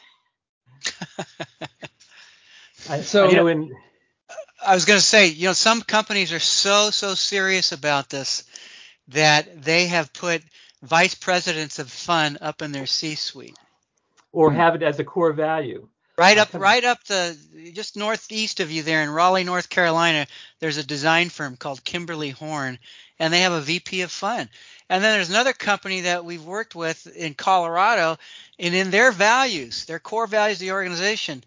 I, 2.89 3.00
so 3.00 3.27
I, 3.27 3.29
you 3.29 3.36
know, 3.38 3.48
in, 3.48 3.74
I 4.68 4.74
was 4.74 4.84
going 4.84 5.00
to 5.00 5.06
say, 5.06 5.27
you 5.27 5.46
know, 5.48 5.53
some 5.53 5.82
companies 5.82 6.34
are 6.34 6.39
so 6.39 6.89
so 6.89 7.13
serious 7.13 7.72
about 7.72 8.10
this 8.10 8.44
that 9.08 9.63
they 9.63 9.88
have 9.88 10.12
put 10.12 10.44
vice 10.84 11.15
presidents 11.15 11.79
of 11.79 11.89
fun 11.89 12.38
up 12.41 12.62
in 12.62 12.74
their 12.74 12.86
C-suite 12.86 13.56
or 14.34 14.51
hmm. 14.51 14.58
have 14.58 14.75
it 14.75 14.84
as 14.84 15.00
a 15.00 15.06
core 15.06 15.32
value. 15.32 15.88
Right 16.20 16.38
up, 16.38 16.54
right 16.54 16.84
up 16.84 17.04
the 17.06 17.38
just 17.74 17.96
northeast 17.96 18.60
of 18.60 18.70
you 18.70 18.84
there 18.84 19.04
in 19.04 19.10
Raleigh, 19.10 19.46
North 19.46 19.70
Carolina. 19.70 20.28
There's 20.60 20.78
a 20.78 20.86
design 20.86 21.30
firm 21.30 21.56
called 21.56 21.84
Kimberly 21.84 22.32
Horn, 22.32 22.78
and 23.20 23.34
they 23.34 23.42
have 23.42 23.54
a 23.54 23.62
VP 23.62 24.02
of 24.02 24.12
Fun. 24.12 24.50
And 24.90 25.04
then 25.04 25.14
there's 25.14 25.30
another 25.30 25.54
company 25.54 26.02
that 26.02 26.26
we've 26.26 26.44
worked 26.44 26.76
with 26.76 27.08
in 27.16 27.36
Colorado, 27.36 28.18
and 28.58 28.76
in 28.76 28.92
their 28.92 29.12
values, 29.14 29.86
their 29.86 30.00
core 30.00 30.28
values 30.28 30.58
of 30.58 30.62
the 30.62 30.72
organization. 30.74 31.42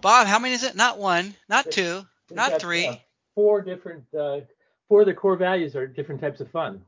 Bob, 0.00 0.26
how 0.26 0.38
many 0.38 0.54
is 0.54 0.62
it? 0.62 0.76
Not 0.76 0.98
one, 0.98 1.34
not 1.48 1.70
two, 1.70 2.06
not 2.30 2.60
three. 2.60 2.86
Uh, 2.86 2.96
four 3.34 3.60
different. 3.60 4.04
Uh, 4.18 4.40
four 4.88 5.00
of 5.00 5.06
the 5.06 5.14
core 5.14 5.36
values 5.36 5.76
are 5.76 5.86
different 5.86 6.22
types 6.22 6.40
of 6.40 6.50
fun. 6.50 6.80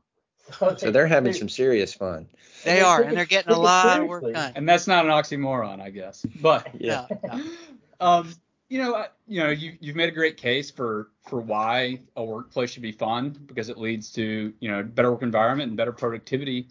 So, 0.77 0.91
they're 0.91 1.07
having 1.07 1.33
some 1.33 1.49
serious 1.49 1.93
fun. 1.93 2.27
They 2.63 2.81
are, 2.81 3.01
and 3.01 3.17
they're 3.17 3.25
getting 3.25 3.53
a 3.53 3.59
lot 3.59 4.01
of 4.01 4.07
work 4.07 4.33
done. 4.33 4.53
And 4.55 4.67
that's 4.67 4.87
not 4.87 5.05
an 5.05 5.11
oxymoron, 5.11 5.81
I 5.81 5.89
guess. 5.89 6.25
But 6.41 6.69
yeah, 6.79 7.07
um, 7.99 8.33
you 8.69 8.79
know, 8.79 9.05
you 9.27 9.41
know, 9.41 9.49
you 9.49 9.77
you've 9.79 9.95
made 9.95 10.09
a 10.09 10.13
great 10.13 10.37
case 10.37 10.69
for 10.69 11.09
for 11.27 11.39
why 11.39 12.01
a 12.15 12.23
workplace 12.23 12.71
should 12.71 12.81
be 12.81 12.91
fun 12.91 13.37
because 13.45 13.69
it 13.69 13.77
leads 13.77 14.11
to 14.13 14.53
you 14.59 14.69
know 14.69 14.83
better 14.83 15.11
work 15.11 15.23
environment 15.23 15.69
and 15.69 15.77
better 15.77 15.91
productivity. 15.93 16.67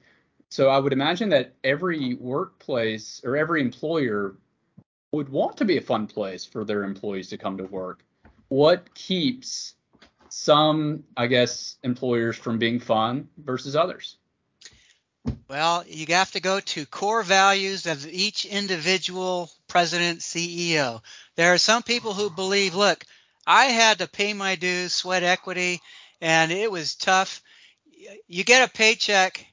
So 0.51 0.69
I 0.69 0.79
would 0.79 0.93
imagine 0.93 1.29
that 1.31 1.55
every 1.63 2.15
workplace 2.15 3.21
or 3.25 3.37
every 3.37 3.61
employer 3.61 4.35
would 5.13 5.29
want 5.29 5.57
to 5.59 5.65
be 5.65 5.77
a 5.77 5.81
fun 5.83 6.07
place 6.07 6.45
for 6.45 6.65
their 6.65 6.85
employees 6.85 7.29
to 7.29 7.39
come 7.39 7.59
to 7.59 7.65
work. 7.65 8.05
What 8.49 8.95
keeps 8.95 9.75
some, 10.33 11.05
I 11.17 11.27
guess, 11.27 11.77
employers 11.83 12.37
from 12.37 12.59
being 12.59 12.81
fun 12.81 13.29
versus 13.37 13.77
others? 13.77 14.17
Well, 15.49 15.85
you 15.87 16.07
have 16.15 16.33
to 16.33 16.41
go 16.41 16.61
to 16.61 16.87
core 16.87 17.23
values 17.23 17.87
of 17.87 18.07
each 18.07 18.45
individual 18.45 19.51
president, 19.67 20.21
CEO. 20.21 21.03
There 21.37 21.53
are 21.53 21.59
some 21.59 21.83
people 21.83 22.15
who 22.15 22.31
believe, 22.31 22.75
look, 22.75 23.05
I 23.47 23.67
had 23.67 23.99
to 23.99 24.09
pay 24.09 24.33
my 24.33 24.55
dues, 24.55 24.95
sweat 24.95 25.23
equity, 25.23 25.81
and 26.21 26.53
it 26.53 26.71
was 26.71 26.95
tough. 26.95 27.43
You 28.27 28.45
get 28.45 28.69
a 28.69 28.73
paycheck, 28.73 29.47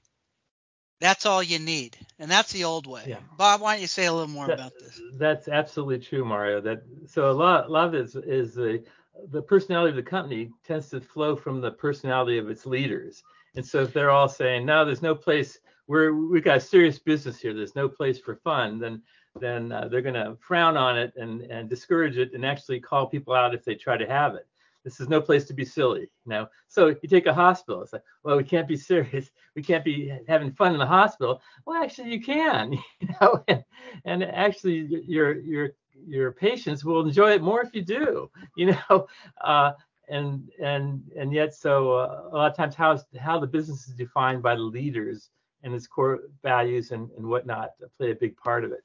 that's 1.00 1.26
all 1.26 1.44
you 1.44 1.60
need, 1.60 1.98
and 2.20 2.30
that's 2.32 2.52
the 2.52 2.64
old 2.64 2.88
way. 2.88 3.04
Yeah. 3.08 3.20
Bob, 3.38 3.62
why 3.62 3.74
don't 3.74 3.82
you 3.82 3.88
say 3.88 4.06
a 4.06 4.14
little 4.14 4.30
more 4.30 4.48
that, 4.48 4.54
about 4.54 4.74
this? 4.80 5.00
That's 5.14 5.48
absolutely 5.48 6.00
true, 6.00 6.24
Mario. 6.24 6.62
That 6.62 6.84
so 7.08 7.30
a 7.30 7.34
lot, 7.34 7.68
a 7.68 7.70
lot 7.70 7.88
of 7.88 7.94
it 7.96 8.02
is, 8.02 8.16
is 8.16 8.56
the 8.56 8.84
the 9.30 9.42
personality 9.42 9.90
of 9.92 9.96
the 9.96 10.04
company 10.04 10.52
tends 10.66 10.90
to 10.90 11.02
flow 11.02 11.36
from 11.36 11.62
the 11.62 11.72
personality 11.72 12.38
of 12.38 12.50
its 12.50 12.66
leaders. 12.66 13.24
And 13.56 13.66
so 13.66 13.82
if 13.82 13.94
they're 13.94 14.12
all 14.12 14.28
saying, 14.28 14.66
no, 14.66 14.86
there's 14.86 15.02
no 15.02 15.16
place, 15.16 15.60
we're 15.88 16.14
we 16.14 16.42
got 16.42 16.62
serious 16.62 17.00
business 17.00 17.40
here. 17.40 17.54
There's 17.54 17.76
no 17.76 17.88
place 17.88 18.20
for 18.20 18.36
fun. 18.36 18.80
Then 18.80 19.02
then 19.40 19.72
uh, 19.72 19.88
they're 19.88 20.02
going 20.02 20.16
to 20.16 20.38
frown 20.40 20.78
on 20.78 20.98
it 20.98 21.14
and 21.16 21.42
and 21.42 21.70
discourage 21.70 22.18
it 22.18 22.34
and 22.34 22.46
actually 22.46 22.80
call 22.80 23.06
people 23.06 23.34
out 23.34 23.54
if 23.54 23.64
they 23.64 23.76
try 23.76 23.98
to 23.98 24.08
have 24.08 24.36
it. 24.36 24.48
This 24.84 25.00
is 25.00 25.10
no 25.10 25.20
place 25.20 25.46
to 25.46 25.54
be 25.54 25.66
silly, 25.66 26.02
you 26.02 26.28
know. 26.28 26.48
So 26.68 26.96
you 27.02 27.10
take 27.10 27.26
a 27.26 27.34
hospital. 27.34 27.82
It's 27.82 27.94
like, 27.94 28.04
well, 28.24 28.38
we 28.38 28.44
can't 28.44 28.68
be 28.68 28.78
serious. 28.78 29.32
We 29.56 29.64
can't 29.64 29.84
be 29.84 30.14
having 30.28 30.52
fun 30.52 30.74
in 30.74 30.80
the 30.80 30.86
hospital. 30.86 31.42
Well, 31.66 31.82
actually, 31.82 32.12
you 32.12 32.22
can, 32.22 32.74
you 33.00 33.10
know. 33.20 33.44
And, 33.48 33.64
and 34.06 34.24
actually, 34.24 35.04
your 35.08 35.40
your 35.40 35.70
your 36.08 36.32
patients 36.32 36.84
will 36.84 37.06
enjoy 37.06 37.32
it 37.32 37.42
more 37.42 37.62
if 37.62 37.74
you 37.74 37.82
do, 37.82 38.30
you 38.56 38.76
know. 38.90 39.08
Uh, 39.42 39.74
and 40.08 40.50
and 40.62 41.02
and 41.18 41.34
yet, 41.34 41.56
so 41.56 41.94
uh, 41.94 42.30
a 42.32 42.36
lot 42.36 42.52
of 42.52 42.58
times, 42.58 42.76
how 42.76 43.00
how 43.20 43.40
the 43.40 43.48
business 43.48 43.88
is 43.88 43.94
defined 43.96 44.44
by 44.44 44.56
the 44.56 44.62
leaders 44.62 45.30
and 45.64 45.74
its 45.74 45.88
core 45.88 46.20
values 46.44 46.92
and, 46.92 47.10
and 47.18 47.26
whatnot 47.26 47.72
play 47.98 48.12
a 48.12 48.16
big 48.16 48.38
part 48.38 48.64
of 48.64 48.72
it. 48.72 48.84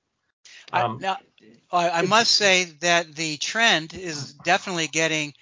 Um, 0.72 0.98
I, 1.02 1.02
now, 1.02 1.18
I 1.72 2.02
must 2.02 2.32
say 2.32 2.64
that 2.80 3.14
the 3.14 3.36
trend 3.36 3.94
is 3.94 4.32
definitely 4.32 4.86
getting 4.86 5.34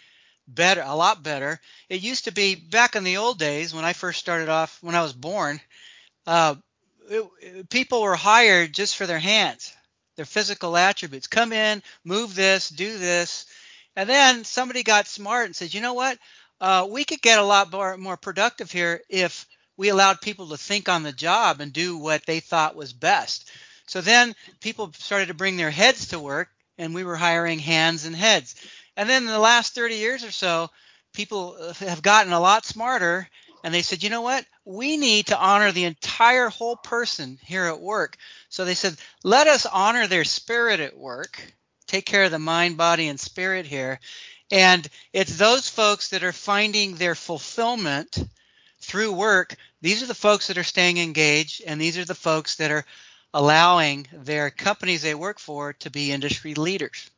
better, 0.48 0.82
a 0.84 0.96
lot 0.96 1.22
better. 1.22 1.60
It 1.88 2.02
used 2.02 2.24
to 2.24 2.32
be 2.32 2.54
back 2.54 2.96
in 2.96 3.04
the 3.04 3.18
old 3.18 3.38
days 3.38 3.74
when 3.74 3.84
I 3.84 3.92
first 3.92 4.18
started 4.18 4.48
off, 4.48 4.78
when 4.82 4.94
I 4.94 5.02
was 5.02 5.12
born, 5.12 5.60
uh, 6.26 6.56
it, 7.08 7.68
people 7.70 8.02
were 8.02 8.16
hired 8.16 8.72
just 8.72 8.96
for 8.96 9.06
their 9.06 9.18
hands, 9.18 9.74
their 10.18 10.26
physical 10.26 10.76
attributes. 10.76 11.28
Come 11.28 11.52
in, 11.52 11.80
move 12.04 12.34
this, 12.34 12.68
do 12.68 12.98
this. 12.98 13.46
And 13.94 14.08
then 14.08 14.42
somebody 14.42 14.82
got 14.82 15.06
smart 15.06 15.46
and 15.46 15.54
said, 15.54 15.72
you 15.72 15.80
know 15.80 15.94
what? 15.94 16.18
Uh, 16.60 16.88
we 16.90 17.04
could 17.04 17.22
get 17.22 17.38
a 17.38 17.44
lot 17.44 17.70
more, 17.70 17.96
more 17.96 18.16
productive 18.16 18.72
here 18.72 19.00
if 19.08 19.46
we 19.76 19.90
allowed 19.90 20.20
people 20.20 20.48
to 20.48 20.56
think 20.56 20.88
on 20.88 21.04
the 21.04 21.12
job 21.12 21.60
and 21.60 21.72
do 21.72 21.96
what 21.96 22.26
they 22.26 22.40
thought 22.40 22.74
was 22.74 22.92
best. 22.92 23.48
So 23.86 24.00
then 24.00 24.34
people 24.60 24.92
started 24.92 25.28
to 25.28 25.34
bring 25.34 25.56
their 25.56 25.70
heads 25.70 26.08
to 26.08 26.18
work, 26.18 26.48
and 26.78 26.96
we 26.96 27.04
were 27.04 27.14
hiring 27.14 27.60
hands 27.60 28.04
and 28.04 28.14
heads. 28.14 28.56
And 28.96 29.08
then 29.08 29.22
in 29.22 29.28
the 29.28 29.38
last 29.38 29.76
30 29.76 29.94
years 29.94 30.24
or 30.24 30.32
so, 30.32 30.68
people 31.14 31.72
have 31.78 32.02
gotten 32.02 32.32
a 32.32 32.40
lot 32.40 32.66
smarter 32.66 33.28
and 33.62 33.72
they 33.72 33.82
said, 33.82 34.02
you 34.02 34.10
know 34.10 34.22
what? 34.22 34.44
We 34.70 34.98
need 34.98 35.28
to 35.28 35.38
honor 35.38 35.72
the 35.72 35.84
entire 35.84 36.50
whole 36.50 36.76
person 36.76 37.38
here 37.42 37.64
at 37.64 37.80
work. 37.80 38.18
So 38.50 38.66
they 38.66 38.74
said, 38.74 38.96
let 39.24 39.46
us 39.46 39.64
honor 39.64 40.06
their 40.06 40.24
spirit 40.24 40.78
at 40.80 40.94
work, 40.94 41.40
take 41.86 42.04
care 42.04 42.24
of 42.24 42.30
the 42.30 42.38
mind, 42.38 42.76
body, 42.76 43.08
and 43.08 43.18
spirit 43.18 43.64
here. 43.64 43.98
And 44.50 44.86
it's 45.14 45.38
those 45.38 45.70
folks 45.70 46.10
that 46.10 46.22
are 46.22 46.32
finding 46.32 46.96
their 46.96 47.14
fulfillment 47.14 48.18
through 48.78 49.14
work. 49.14 49.56
These 49.80 50.02
are 50.02 50.06
the 50.06 50.14
folks 50.14 50.48
that 50.48 50.58
are 50.58 50.64
staying 50.64 50.98
engaged, 50.98 51.62
and 51.66 51.80
these 51.80 51.96
are 51.96 52.04
the 52.04 52.14
folks 52.14 52.56
that 52.56 52.70
are 52.70 52.84
allowing 53.32 54.06
their 54.12 54.50
companies 54.50 55.00
they 55.00 55.14
work 55.14 55.38
for 55.38 55.72
to 55.72 55.90
be 55.90 56.12
industry 56.12 56.52
leaders 56.54 57.10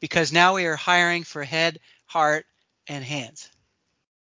because 0.00 0.32
now 0.32 0.54
we 0.54 0.64
are 0.64 0.76
hiring 0.76 1.22
for 1.22 1.44
head, 1.44 1.80
heart, 2.06 2.46
and 2.88 3.04
hands. 3.04 3.50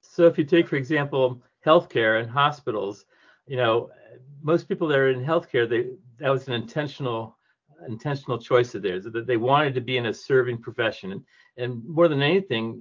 So 0.02 0.26
if 0.26 0.36
you 0.36 0.44
take, 0.44 0.68
for 0.68 0.76
example, 0.76 1.40
healthcare 1.66 2.20
and 2.20 2.30
hospitals, 2.30 3.04
you 3.46 3.56
know, 3.56 3.90
most 4.42 4.68
people 4.68 4.88
that 4.88 4.98
are 4.98 5.10
in 5.10 5.24
healthcare, 5.24 5.68
they 5.68 5.86
that 6.18 6.30
was 6.30 6.48
an 6.48 6.54
intentional 6.54 7.36
intentional 7.88 8.38
choice 8.38 8.74
of 8.74 8.82
theirs 8.82 9.04
that 9.04 9.26
they 9.26 9.36
wanted 9.36 9.74
to 9.74 9.80
be 9.80 9.98
in 9.98 10.06
a 10.06 10.14
serving 10.14 10.58
profession. 10.58 11.12
And, 11.12 11.22
and 11.58 11.84
more 11.84 12.08
than 12.08 12.22
anything, 12.22 12.80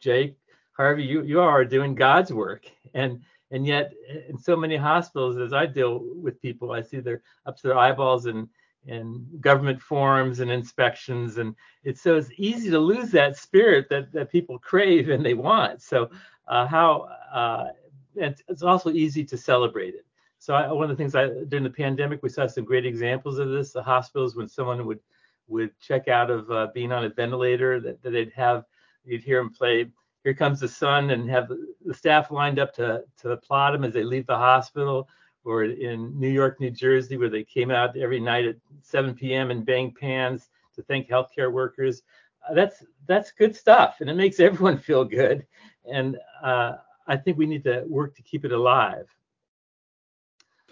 Jake, 0.00 0.36
Harvey, 0.72 1.04
you 1.04 1.22
you 1.22 1.40
are 1.40 1.64
doing 1.64 1.94
God's 1.94 2.32
work. 2.32 2.66
And 2.94 3.22
and 3.50 3.66
yet 3.66 3.92
in 4.28 4.36
so 4.36 4.56
many 4.56 4.76
hospitals, 4.76 5.38
as 5.38 5.52
I 5.52 5.66
deal 5.66 6.02
with 6.16 6.42
people, 6.42 6.72
I 6.72 6.82
see 6.82 7.00
they're 7.00 7.22
up 7.46 7.56
to 7.58 7.68
their 7.68 7.78
eyeballs 7.78 8.26
in 8.26 8.48
and 8.86 9.24
government 9.40 9.80
forms 9.80 10.40
and 10.40 10.50
inspections 10.50 11.38
and 11.38 11.54
it's 11.84 12.02
so 12.02 12.16
it's 12.16 12.28
easy 12.36 12.70
to 12.70 12.78
lose 12.78 13.10
that 13.10 13.36
spirit 13.36 13.88
that, 13.88 14.12
that 14.12 14.30
people 14.30 14.58
crave 14.58 15.08
and 15.08 15.24
they 15.24 15.34
want 15.34 15.80
so 15.80 16.10
uh, 16.48 16.66
how 16.66 17.08
uh, 17.32 17.68
it's 18.16 18.62
also 18.62 18.90
easy 18.90 19.24
to 19.24 19.36
celebrate 19.36 19.94
it 19.94 20.06
so 20.38 20.54
I, 20.54 20.70
one 20.72 20.90
of 20.90 20.90
the 20.90 20.96
things 20.96 21.14
I 21.14 21.28
during 21.48 21.64
the 21.64 21.70
pandemic 21.70 22.22
we 22.22 22.28
saw 22.28 22.46
some 22.46 22.64
great 22.64 22.86
examples 22.86 23.38
of 23.38 23.50
this 23.50 23.72
the 23.72 23.82
hospitals 23.82 24.36
when 24.36 24.48
someone 24.48 24.86
would 24.86 25.00
would 25.46 25.78
check 25.78 26.08
out 26.08 26.30
of 26.30 26.50
uh, 26.50 26.68
being 26.72 26.90
on 26.90 27.04
a 27.04 27.10
ventilator 27.10 27.80
that, 27.80 28.02
that 28.02 28.10
they'd 28.10 28.32
have 28.32 28.64
you'd 29.04 29.22
hear 29.22 29.40
them 29.40 29.52
play 29.52 29.90
here 30.22 30.34
comes 30.34 30.60
the 30.60 30.68
sun 30.68 31.10
and 31.10 31.28
have 31.28 31.48
the 31.84 31.94
staff 31.94 32.30
lined 32.30 32.58
up 32.58 32.72
to 32.74 33.04
to 33.20 33.32
applaud 33.32 33.72
them 33.72 33.84
as 33.84 33.92
they 33.92 34.02
leave 34.04 34.26
the 34.26 34.36
hospital 34.36 35.08
or 35.44 35.64
in 35.64 36.18
New 36.18 36.28
York, 36.28 36.58
New 36.58 36.70
Jersey, 36.70 37.16
where 37.16 37.28
they 37.28 37.44
came 37.44 37.70
out 37.70 37.96
every 37.96 38.18
night 38.18 38.46
at 38.46 38.56
7 38.82 39.14
p.m. 39.14 39.50
and 39.50 39.64
banged 39.64 39.94
pans 39.94 40.48
to 40.74 40.82
thank 40.82 41.08
healthcare 41.08 41.52
workers. 41.52 42.02
Uh, 42.48 42.54
that's 42.54 42.82
that's 43.06 43.30
good 43.30 43.54
stuff, 43.54 43.96
and 44.00 44.08
it 44.08 44.14
makes 44.14 44.40
everyone 44.40 44.78
feel 44.78 45.04
good. 45.04 45.46
And 45.90 46.16
uh, 46.42 46.76
I 47.06 47.16
think 47.16 47.38
we 47.38 47.46
need 47.46 47.64
to 47.64 47.84
work 47.86 48.16
to 48.16 48.22
keep 48.22 48.44
it 48.44 48.52
alive. 48.52 49.08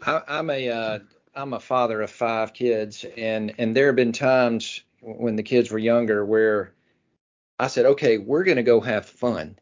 I, 0.04 0.22
I'm 0.26 0.50
a 0.50 0.68
uh, 0.68 0.98
I'm 1.34 1.52
a 1.52 1.60
father 1.60 2.00
of 2.02 2.10
five 2.10 2.54
kids, 2.54 3.04
and 3.16 3.54
and 3.58 3.76
there 3.76 3.86
have 3.86 3.96
been 3.96 4.12
times 4.12 4.82
when 5.00 5.36
the 5.36 5.42
kids 5.42 5.70
were 5.70 5.78
younger 5.78 6.24
where 6.24 6.72
I 7.58 7.66
said, 7.66 7.86
okay, 7.86 8.18
we're 8.18 8.44
to 8.44 8.62
go 8.62 8.80
have 8.80 9.06
fun 9.06 9.56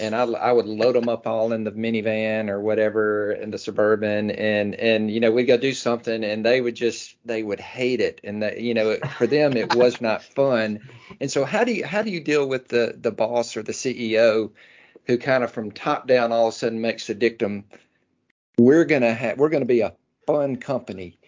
and 0.00 0.14
I, 0.14 0.22
I 0.24 0.52
would 0.52 0.66
load 0.66 0.94
them 0.94 1.08
up 1.08 1.26
all 1.26 1.52
in 1.52 1.64
the 1.64 1.72
minivan 1.72 2.48
or 2.48 2.60
whatever 2.60 3.32
in 3.32 3.50
the 3.50 3.58
suburban 3.58 4.30
and 4.30 4.74
and 4.74 5.10
you 5.10 5.20
know 5.20 5.30
we'd 5.30 5.46
go 5.46 5.56
do 5.56 5.72
something 5.72 6.24
and 6.24 6.44
they 6.44 6.60
would 6.60 6.74
just 6.74 7.16
they 7.24 7.42
would 7.42 7.60
hate 7.60 8.00
it 8.00 8.20
and 8.22 8.42
that 8.42 8.60
you 8.60 8.74
know 8.74 8.96
for 9.16 9.26
them 9.26 9.56
it 9.56 9.74
was 9.74 10.00
not 10.00 10.22
fun 10.22 10.80
and 11.20 11.30
so 11.30 11.44
how 11.44 11.64
do 11.64 11.72
you 11.72 11.86
how 11.86 12.02
do 12.02 12.10
you 12.10 12.20
deal 12.20 12.46
with 12.46 12.68
the 12.68 12.96
the 13.00 13.10
boss 13.10 13.56
or 13.56 13.62
the 13.62 13.72
CEO 13.72 14.50
who 15.08 15.18
kind 15.18 15.42
of 15.42 15.50
from 15.50 15.72
top 15.72 16.06
down 16.06 16.30
all 16.30 16.48
of 16.48 16.54
a 16.54 16.56
sudden 16.56 16.80
makes 16.80 17.08
the 17.08 17.14
dictum 17.14 17.64
we're 18.58 18.84
gonna 18.84 19.14
have 19.14 19.38
we're 19.38 19.48
gonna 19.48 19.64
be 19.64 19.80
a 19.80 19.94
fun 20.26 20.56
company. 20.56 21.18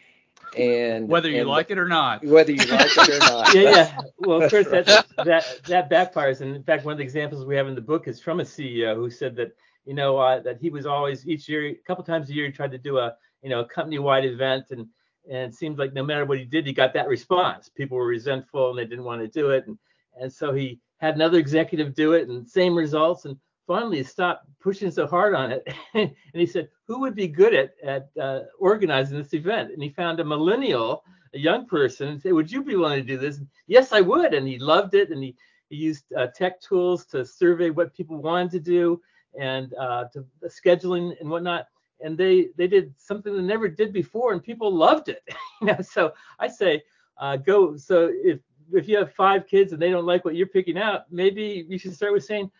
And 0.58 1.08
whether 1.08 1.30
you 1.30 1.40
and 1.40 1.48
like 1.48 1.70
it 1.70 1.78
or 1.78 1.86
not. 1.86 2.24
Whether 2.24 2.52
you 2.52 2.64
like 2.66 2.90
it 2.96 3.08
or 3.08 3.18
not. 3.20 3.54
Yeah 3.54 3.62
yeah. 3.62 3.98
Well 4.18 4.42
of 4.42 4.50
course 4.50 4.66
that 4.66 4.86
that 5.24 5.60
that 5.66 5.90
backfires. 5.90 6.40
And 6.40 6.54
in 6.54 6.62
fact 6.62 6.84
one 6.84 6.92
of 6.92 6.98
the 6.98 7.04
examples 7.04 7.46
we 7.46 7.56
have 7.56 7.68
in 7.68 7.74
the 7.74 7.80
book 7.80 8.08
is 8.08 8.20
from 8.20 8.40
a 8.40 8.44
ceo 8.44 8.96
who 8.96 9.08
said 9.08 9.36
that 9.36 9.56
you 9.86 9.94
know 9.94 10.18
uh, 10.18 10.40
that 10.40 10.58
he 10.60 10.70
was 10.70 10.86
always 10.86 11.26
each 11.26 11.48
year 11.48 11.68
a 11.68 11.74
couple 11.86 12.04
times 12.04 12.28
a 12.28 12.34
year 12.34 12.46
he 12.46 12.52
tried 12.52 12.72
to 12.72 12.78
do 12.78 12.98
a 12.98 13.14
you 13.42 13.48
know 13.48 13.60
a 13.60 13.64
company 13.64 13.98
wide 13.98 14.24
event. 14.24 14.66
And 14.70 14.88
and 15.30 15.52
it 15.52 15.54
seemed 15.54 15.78
like 15.78 15.92
no 15.92 16.02
matter 16.02 16.24
what 16.24 16.38
he 16.38 16.44
did 16.44 16.66
he 16.66 16.72
got 16.72 16.92
that 16.94 17.08
response. 17.08 17.68
People 17.68 17.96
were 17.96 18.06
resentful 18.06 18.70
and 18.70 18.78
they 18.78 18.86
didn't 18.86 19.04
want 19.04 19.20
to 19.20 19.28
do 19.28 19.50
it. 19.50 19.66
And 19.68 19.78
and 20.20 20.32
so 20.32 20.52
he 20.52 20.80
had 20.98 21.14
another 21.14 21.38
executive 21.38 21.94
do 21.94 22.14
it 22.14 22.28
and 22.28 22.46
same 22.48 22.74
results. 22.74 23.24
And 23.24 23.36
finally 23.70 24.02
stopped 24.02 24.46
pushing 24.58 24.90
so 24.90 25.06
hard 25.06 25.32
on 25.32 25.52
it. 25.52 25.62
and 25.94 26.10
he 26.32 26.44
said, 26.44 26.68
who 26.88 26.98
would 26.98 27.14
be 27.14 27.28
good 27.28 27.54
at, 27.54 27.74
at 27.84 28.10
uh, 28.20 28.40
organizing 28.58 29.16
this 29.16 29.32
event? 29.32 29.70
And 29.70 29.80
he 29.80 29.90
found 29.90 30.18
a 30.18 30.24
millennial, 30.24 31.04
a 31.34 31.38
young 31.38 31.68
person, 31.68 32.08
and 32.08 32.20
said, 32.20 32.32
would 32.32 32.50
you 32.50 32.64
be 32.64 32.74
willing 32.74 32.98
to 33.00 33.06
do 33.06 33.16
this? 33.16 33.38
And, 33.38 33.46
yes, 33.68 33.92
I 33.92 34.00
would. 34.00 34.34
And 34.34 34.44
he 34.48 34.58
loved 34.58 34.94
it. 34.94 35.10
And 35.10 35.22
he, 35.22 35.36
he 35.68 35.76
used 35.76 36.12
uh, 36.18 36.26
tech 36.34 36.60
tools 36.60 37.06
to 37.06 37.24
survey 37.24 37.70
what 37.70 37.94
people 37.94 38.20
wanted 38.20 38.50
to 38.50 38.58
do 38.58 39.00
and 39.38 39.72
uh, 39.74 40.06
to 40.14 40.26
scheduling 40.46 41.14
and 41.20 41.30
whatnot. 41.30 41.68
And 42.00 42.18
they 42.18 42.48
they 42.56 42.66
did 42.66 42.92
something 42.98 43.32
they 43.32 43.42
never 43.42 43.68
did 43.68 43.92
before, 43.92 44.32
and 44.32 44.42
people 44.42 44.74
loved 44.74 45.10
it. 45.10 45.22
you 45.60 45.66
know, 45.66 45.76
so 45.82 46.14
I 46.38 46.48
say, 46.48 46.82
uh, 47.18 47.36
go. 47.36 47.76
So 47.76 48.10
if 48.10 48.40
if 48.72 48.88
you 48.88 48.96
have 48.96 49.12
five 49.12 49.46
kids 49.46 49.72
and 49.74 49.82
they 49.82 49.90
don't 49.90 50.06
like 50.06 50.24
what 50.24 50.34
you're 50.34 50.46
picking 50.46 50.78
out, 50.78 51.12
maybe 51.12 51.66
you 51.68 51.78
should 51.78 51.94
start 51.94 52.14
with 52.14 52.24
saying, 52.24 52.50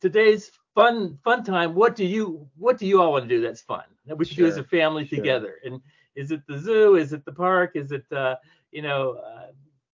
today's 0.00 0.50
fun 0.74 1.18
fun 1.24 1.44
time. 1.44 1.74
What 1.74 1.96
do 1.96 2.04
you 2.04 2.48
what 2.56 2.78
do 2.78 2.86
you 2.86 3.00
all 3.00 3.12
want 3.12 3.28
to 3.28 3.28
do 3.28 3.40
that's 3.40 3.60
fun 3.60 3.84
that 4.06 4.16
we 4.16 4.24
should 4.24 4.36
sure, 4.36 4.46
do 4.46 4.52
as 4.52 4.58
a 4.58 4.64
family 4.64 5.06
sure. 5.06 5.18
together? 5.18 5.56
And 5.64 5.80
is 6.14 6.30
it 6.30 6.42
the 6.46 6.58
zoo? 6.58 6.96
Is 6.96 7.12
it 7.12 7.24
the 7.24 7.32
park? 7.32 7.72
Is 7.74 7.92
it 7.92 8.04
uh, 8.12 8.36
you 8.70 8.82
know 8.82 9.14
uh, 9.14 9.46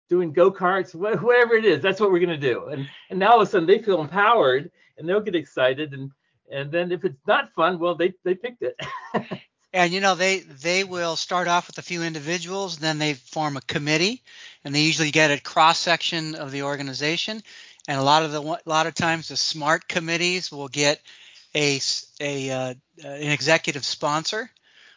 doing 0.09 0.33
go 0.33 0.51
karts? 0.51 0.93
Wh- 0.93 1.23
whatever 1.23 1.55
it 1.55 1.65
is, 1.65 1.83
that's 1.83 2.01
what 2.01 2.11
we're 2.11 2.21
gonna 2.21 2.37
do. 2.37 2.67
And 2.67 2.89
and 3.11 3.19
now 3.19 3.33
all 3.33 3.41
of 3.41 3.49
a 3.49 3.51
sudden 3.51 3.67
they 3.67 3.79
feel 3.79 4.01
empowered 4.01 4.71
and 4.99 5.09
they'll 5.09 5.21
get 5.21 5.35
excited 5.35 5.93
and 5.93 6.11
and 6.51 6.73
then 6.73 6.91
if 6.91 7.05
it's 7.05 7.21
not 7.27 7.53
fun, 7.55 7.79
well 7.79 7.95
they 7.95 8.15
they 8.25 8.35
picked 8.35 8.63
it. 8.63 8.81
and 9.73 9.93
you 9.93 10.01
know 10.01 10.15
they 10.15 10.41
they 10.41 10.85
will 10.85 11.17
start 11.17 11.49
off 11.49 11.69
with 11.69 11.79
a 11.79 11.83
few 11.83 12.03
individuals, 12.03 12.79
then 12.79 12.99
they 12.99 13.15
form 13.15 13.57
a 13.57 13.63
committee, 13.63 14.23
and 14.65 14.75
they 14.75 14.83
usually 14.83 15.11
get 15.11 15.31
a 15.31 15.41
cross 15.41 15.79
section 15.79 16.35
of 16.35 16.51
the 16.51 16.63
organization. 16.63 17.43
And 17.91 17.99
a 17.99 18.05
lot 18.05 18.23
of 18.23 18.31
the 18.31 18.41
a 18.41 18.61
lot 18.67 18.87
of 18.87 18.95
times 18.95 19.27
the 19.27 19.37
smart 19.37 19.89
committees 19.89 20.53
will 20.53 20.69
get 20.69 21.03
a 21.57 21.81
a 22.21 22.51
uh, 22.51 22.75
an 23.03 23.33
executive 23.33 23.85
sponsor 23.85 24.49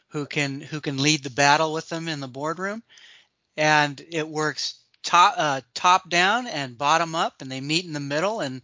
who 0.10 0.28
can 0.28 0.62
who 0.62 0.80
can 0.80 1.02
lead 1.02 1.24
the 1.24 1.32
battle 1.32 1.74
with 1.74 1.90
them 1.90 2.08
in 2.08 2.20
the 2.20 2.28
boardroom, 2.28 2.84
and 3.58 4.00
it 4.12 4.28
works 4.28 4.76
top 5.02 5.34
uh, 5.38 5.62
top 5.74 6.08
down 6.08 6.46
and 6.46 6.78
bottom 6.78 7.16
up, 7.16 7.42
and 7.42 7.52
they 7.52 7.62
meet 7.62 7.84
in 7.84 7.94
the 7.94 8.00
middle, 8.00 8.42
and 8.42 8.62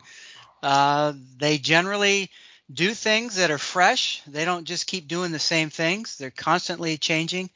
uh, 0.61 1.11
they 1.37 1.57
generally 1.57 2.29
do 2.71 2.93
things 2.93 3.37
that 3.37 3.49
are 3.49 3.57
fresh. 3.57 4.21
They 4.27 4.45
don't 4.45 4.65
just 4.65 4.85
keep 4.85 5.07
doing 5.07 5.31
the 5.31 5.39
same 5.39 5.71
things. 5.71 6.17
They're 6.17 6.29
constantly 6.29 6.99
changing. 6.99 7.49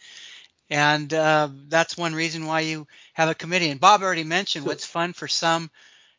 And 0.72 1.14
uh, 1.14 1.50
that's 1.68 1.96
one 1.96 2.16
reason 2.16 2.48
why 2.48 2.62
you 2.62 2.88
have 3.14 3.30
a 3.30 3.36
committee. 3.36 3.70
And 3.70 3.80
Bob 3.80 4.02
already 4.02 4.24
mentioned 4.24 4.66
what's 4.66 4.88
fun 4.88 5.14
for 5.14 5.28
some 5.28 5.70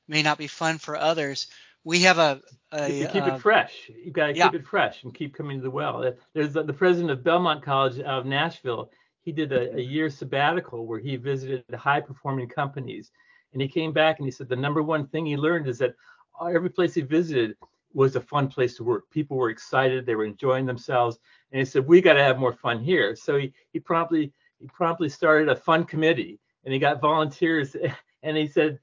may 0.08 0.22
not 0.22 0.38
be 0.38 0.46
fun 0.46 0.78
for 0.78 0.96
others. 0.96 1.48
We 1.84 2.00
have 2.00 2.18
a, 2.18 2.40
a 2.72 2.88
to 2.88 3.08
keep 3.12 3.24
uh, 3.24 3.34
it 3.34 3.40
fresh. 3.40 3.90
You 4.02 4.10
got 4.10 4.28
to 4.28 4.34
yeah. 4.34 4.48
keep 4.48 4.60
it 4.60 4.66
fresh 4.66 5.04
and 5.04 5.14
keep 5.14 5.34
coming 5.34 5.58
to 5.58 5.62
the 5.62 5.70
well. 5.70 6.12
There's 6.32 6.54
the, 6.54 6.62
the 6.62 6.72
president 6.72 7.10
of 7.10 7.22
Belmont 7.22 7.62
College 7.62 7.98
out 8.00 8.20
of 8.20 8.26
Nashville. 8.26 8.90
He 9.22 9.32
did 9.32 9.52
a, 9.52 9.76
a 9.76 9.80
year 9.80 10.08
sabbatical 10.10 10.86
where 10.86 10.98
he 10.98 11.16
visited 11.16 11.64
high 11.74 12.00
performing 12.00 12.48
companies, 12.48 13.10
and 13.52 13.60
he 13.60 13.68
came 13.68 13.92
back 13.92 14.18
and 14.18 14.26
he 14.26 14.30
said 14.30 14.48
the 14.48 14.56
number 14.56 14.82
one 14.82 15.06
thing 15.06 15.26
he 15.26 15.36
learned 15.36 15.68
is 15.68 15.78
that 15.78 15.94
every 16.42 16.70
place 16.70 16.94
he 16.94 17.02
visited 17.02 17.56
was 17.92 18.16
a 18.16 18.20
fun 18.20 18.48
place 18.48 18.76
to 18.76 18.84
work. 18.84 19.08
People 19.10 19.36
were 19.36 19.50
excited, 19.50 20.04
they 20.04 20.16
were 20.16 20.24
enjoying 20.24 20.66
themselves, 20.66 21.18
and 21.52 21.58
he 21.58 21.64
said 21.64 21.86
we 21.86 22.00
got 22.00 22.14
to 22.14 22.22
have 22.22 22.38
more 22.38 22.52
fun 22.52 22.82
here. 22.82 23.14
So 23.14 23.36
he 23.36 23.52
he 23.72 23.80
promptly 23.80 24.32
he 24.58 24.66
promptly 24.68 25.08
started 25.08 25.48
a 25.48 25.56
fun 25.56 25.84
committee, 25.84 26.40
and 26.64 26.72
he 26.72 26.80
got 26.80 27.00
volunteers, 27.00 27.76
and 28.22 28.36
he 28.36 28.46
said 28.46 28.78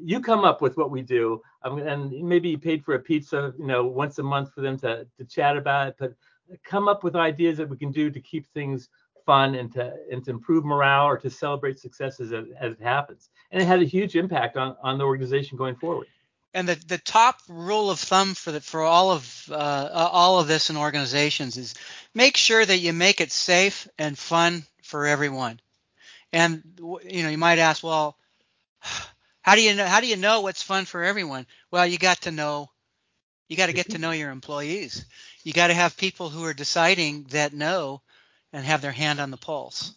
you 0.00 0.20
come 0.20 0.44
up 0.44 0.60
with 0.60 0.76
what 0.76 0.90
we 0.90 1.02
do, 1.02 1.42
and 1.62 2.10
maybe 2.22 2.50
he 2.50 2.56
paid 2.56 2.84
for 2.84 2.94
a 2.94 2.98
pizza, 2.98 3.52
you 3.58 3.66
know, 3.66 3.84
once 3.84 4.18
a 4.18 4.22
month 4.22 4.52
for 4.52 4.60
them 4.60 4.78
to 4.78 5.06
to 5.16 5.24
chat 5.24 5.56
about 5.56 5.88
it, 5.88 5.96
but 5.98 6.14
come 6.64 6.88
up 6.88 7.02
with 7.02 7.16
ideas 7.16 7.58
that 7.58 7.68
we 7.68 7.76
can 7.76 7.90
do 7.90 8.10
to 8.10 8.20
keep 8.20 8.46
things 8.52 8.88
fun 9.24 9.54
and 9.56 9.72
to 9.72 9.92
and 10.10 10.24
to 10.24 10.30
improve 10.30 10.64
morale 10.64 11.06
or 11.06 11.18
to 11.18 11.28
celebrate 11.30 11.78
successes 11.78 12.32
as, 12.32 12.44
as 12.60 12.72
it 12.72 12.82
happens. 12.82 13.30
And 13.50 13.60
it 13.60 13.66
had 13.66 13.80
a 13.80 13.84
huge 13.84 14.16
impact 14.16 14.56
on 14.56 14.76
on 14.82 14.98
the 14.98 15.04
organization 15.04 15.56
going 15.56 15.76
forward 15.76 16.06
and 16.56 16.66
the, 16.66 16.74
the 16.86 16.98
top 16.98 17.38
rule 17.48 17.90
of 17.90 18.00
thumb 18.00 18.32
for 18.32 18.50
the, 18.50 18.62
for 18.62 18.80
all 18.80 19.10
of 19.10 19.48
uh, 19.50 20.08
all 20.10 20.40
of 20.40 20.48
this 20.48 20.70
in 20.70 20.78
organizations 20.78 21.58
is 21.58 21.74
make 22.14 22.34
sure 22.34 22.64
that 22.64 22.78
you 22.78 22.94
make 22.94 23.20
it 23.20 23.30
safe 23.30 23.86
and 23.98 24.16
fun 24.16 24.64
for 24.82 25.04
everyone. 25.04 25.60
And 26.32 26.62
you 27.04 27.22
know, 27.22 27.28
you 27.28 27.36
might 27.36 27.58
ask, 27.58 27.84
well, 27.84 28.16
how 29.46 29.54
do 29.54 29.62
you 29.62 29.74
know 29.74 29.86
how 29.86 30.00
do 30.00 30.06
you 30.06 30.16
know 30.16 30.40
what's 30.42 30.62
fun 30.62 30.84
for 30.84 31.02
everyone? 31.02 31.46
Well, 31.70 31.86
you 31.86 31.98
got 31.98 32.22
to 32.22 32.30
know 32.30 32.68
you 33.48 33.56
got 33.56 33.66
to 33.66 33.72
get 33.72 33.90
to 33.90 33.98
know 33.98 34.10
your 34.10 34.30
employees. 34.30 35.06
You 35.44 35.52
got 35.52 35.68
to 35.68 35.74
have 35.74 35.96
people 35.96 36.28
who 36.28 36.44
are 36.44 36.52
deciding 36.54 37.24
that 37.30 37.52
know 37.52 38.02
and 38.52 38.64
have 38.64 38.82
their 38.82 38.92
hand 38.92 39.20
on 39.20 39.30
the 39.30 39.36
pulse 39.36 39.94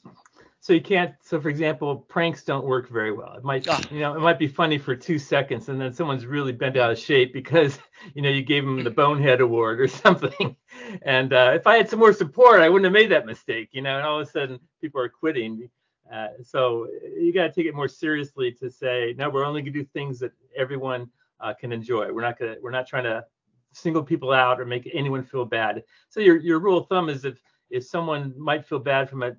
so 0.69 0.73
you 0.73 0.81
can't 0.81 1.15
so 1.23 1.39
for 1.39 1.49
example 1.49 1.95
pranks 1.95 2.43
don't 2.43 2.65
work 2.65 2.89
very 2.89 3.11
well 3.11 3.33
it 3.33 3.43
might 3.43 3.67
oh. 3.67 3.79
you 3.89 3.99
know 3.99 4.15
it 4.15 4.19
might 4.19 4.37
be 4.37 4.47
funny 4.47 4.77
for 4.77 4.95
two 4.95 5.17
seconds 5.17 5.69
and 5.69 5.81
then 5.81 5.93
someone's 5.93 6.25
really 6.25 6.51
bent 6.51 6.77
out 6.77 6.91
of 6.91 6.99
shape 6.99 7.33
because 7.33 7.79
you 8.13 8.21
know 8.21 8.29
you 8.29 8.43
gave 8.43 8.63
them 8.65 8.83
the 8.83 8.89
bonehead 9.01 9.41
award 9.41 9.79
or 9.81 9.87
something 9.87 10.55
and 11.01 11.33
uh, 11.33 11.53
if 11.55 11.65
i 11.65 11.75
had 11.77 11.89
some 11.89 11.99
more 11.99 12.13
support 12.13 12.61
i 12.61 12.69
wouldn't 12.69 12.85
have 12.85 12.93
made 12.93 13.11
that 13.11 13.25
mistake 13.25 13.69
you 13.71 13.81
know 13.81 13.97
and 13.97 14.05
all 14.05 14.19
of 14.19 14.27
a 14.27 14.31
sudden 14.31 14.59
people 14.81 15.01
are 15.01 15.09
quitting 15.09 15.69
uh, 16.13 16.27
so 16.43 16.87
you 17.17 17.33
got 17.33 17.43
to 17.43 17.51
take 17.51 17.65
it 17.65 17.75
more 17.75 17.87
seriously 17.87 18.51
to 18.51 18.69
say 18.69 19.13
no 19.17 19.29
we're 19.29 19.45
only 19.45 19.61
going 19.61 19.73
to 19.73 19.79
do 19.79 19.85
things 19.85 20.19
that 20.19 20.31
everyone 20.55 21.09
uh, 21.39 21.53
can 21.53 21.71
enjoy 21.71 22.11
we're 22.11 22.21
not 22.21 22.37
going 22.37 22.53
to 22.53 22.61
we're 22.61 22.71
not 22.71 22.87
trying 22.87 23.03
to 23.03 23.23
single 23.71 24.03
people 24.03 24.31
out 24.31 24.59
or 24.59 24.65
make 24.65 24.89
anyone 24.93 25.23
feel 25.23 25.45
bad 25.45 25.83
so 26.09 26.19
your 26.19 26.37
your 26.37 26.59
rule 26.59 26.77
of 26.77 26.87
thumb 26.87 27.09
is 27.09 27.25
if 27.25 27.39
if 27.69 27.85
someone 27.85 28.33
might 28.37 28.65
feel 28.65 28.79
bad 28.79 29.09
from 29.09 29.23
a 29.23 29.35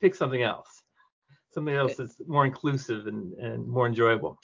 pick 0.00 0.14
something 0.14 0.42
else, 0.42 0.82
something 1.52 1.74
else 1.74 1.96
that's 1.96 2.16
more 2.26 2.46
inclusive 2.46 3.06
and, 3.06 3.32
and 3.34 3.66
more 3.66 3.86
enjoyable. 3.86 4.38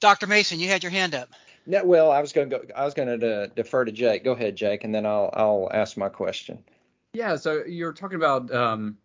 Dr. 0.00 0.26
Mason, 0.26 0.60
you 0.60 0.68
had 0.68 0.82
your 0.82 0.90
hand 0.90 1.14
up. 1.14 1.30
Yeah, 1.66 1.82
well, 1.82 2.10
I 2.10 2.20
was 2.20 2.32
going 2.32 2.48
to 2.48 2.58
go. 2.58 2.64
I 2.74 2.84
was 2.84 2.94
going 2.94 3.20
to 3.20 3.48
defer 3.48 3.84
to 3.84 3.92
Jake. 3.92 4.24
Go 4.24 4.32
ahead, 4.32 4.56
Jake, 4.56 4.84
and 4.84 4.94
then 4.94 5.04
I'll 5.04 5.30
I'll 5.34 5.68
ask 5.72 5.96
my 5.96 6.08
question. 6.08 6.64
Yeah, 7.12 7.36
so 7.36 7.64
you're 7.66 7.92
talking 7.92 8.16
about 8.16 8.52
um, 8.52 8.96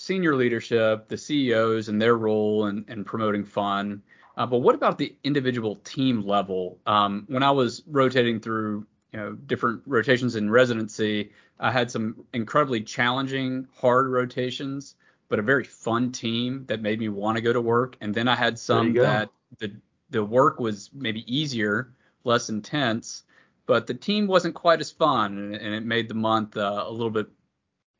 senior 0.00 0.34
leadership, 0.34 1.08
the 1.08 1.16
CEOs 1.16 1.88
and 1.88 2.00
their 2.00 2.16
role 2.16 2.66
in, 2.66 2.84
in 2.88 3.04
promoting 3.04 3.44
fun. 3.44 4.02
Uh, 4.36 4.46
but 4.46 4.58
what 4.58 4.74
about 4.74 4.98
the 4.98 5.14
individual 5.24 5.76
team 5.76 6.22
level? 6.22 6.78
Um, 6.86 7.24
when 7.28 7.42
I 7.42 7.50
was 7.50 7.82
rotating 7.86 8.40
through 8.40 8.86
you 9.12 9.18
know 9.18 9.32
different 9.32 9.82
rotations 9.86 10.36
in 10.36 10.50
residency, 10.50 11.32
I 11.58 11.70
had 11.70 11.90
some 11.90 12.24
incredibly 12.32 12.80
challenging, 12.80 13.66
hard 13.80 14.08
rotations 14.10 14.94
but 15.30 15.38
a 15.38 15.42
very 15.42 15.64
fun 15.64 16.12
team 16.12 16.64
that 16.66 16.82
made 16.82 16.98
me 16.98 17.08
want 17.08 17.36
to 17.36 17.40
go 17.40 17.52
to 17.52 17.60
work. 17.60 17.96
And 18.02 18.14
then 18.14 18.28
I 18.28 18.34
had 18.34 18.58
some 18.58 18.92
that 18.94 19.30
the 19.58 19.72
the 20.10 20.24
work 20.24 20.58
was 20.58 20.90
maybe 20.92 21.24
easier, 21.32 21.94
less 22.24 22.50
intense, 22.50 23.22
but 23.64 23.86
the 23.86 23.94
team 23.94 24.26
wasn't 24.26 24.56
quite 24.56 24.80
as 24.80 24.90
fun, 24.90 25.38
and, 25.38 25.54
and 25.54 25.74
it 25.74 25.84
made 25.84 26.08
the 26.08 26.14
month 26.14 26.56
uh, 26.56 26.84
a 26.86 26.90
little 26.90 27.10
bit. 27.10 27.28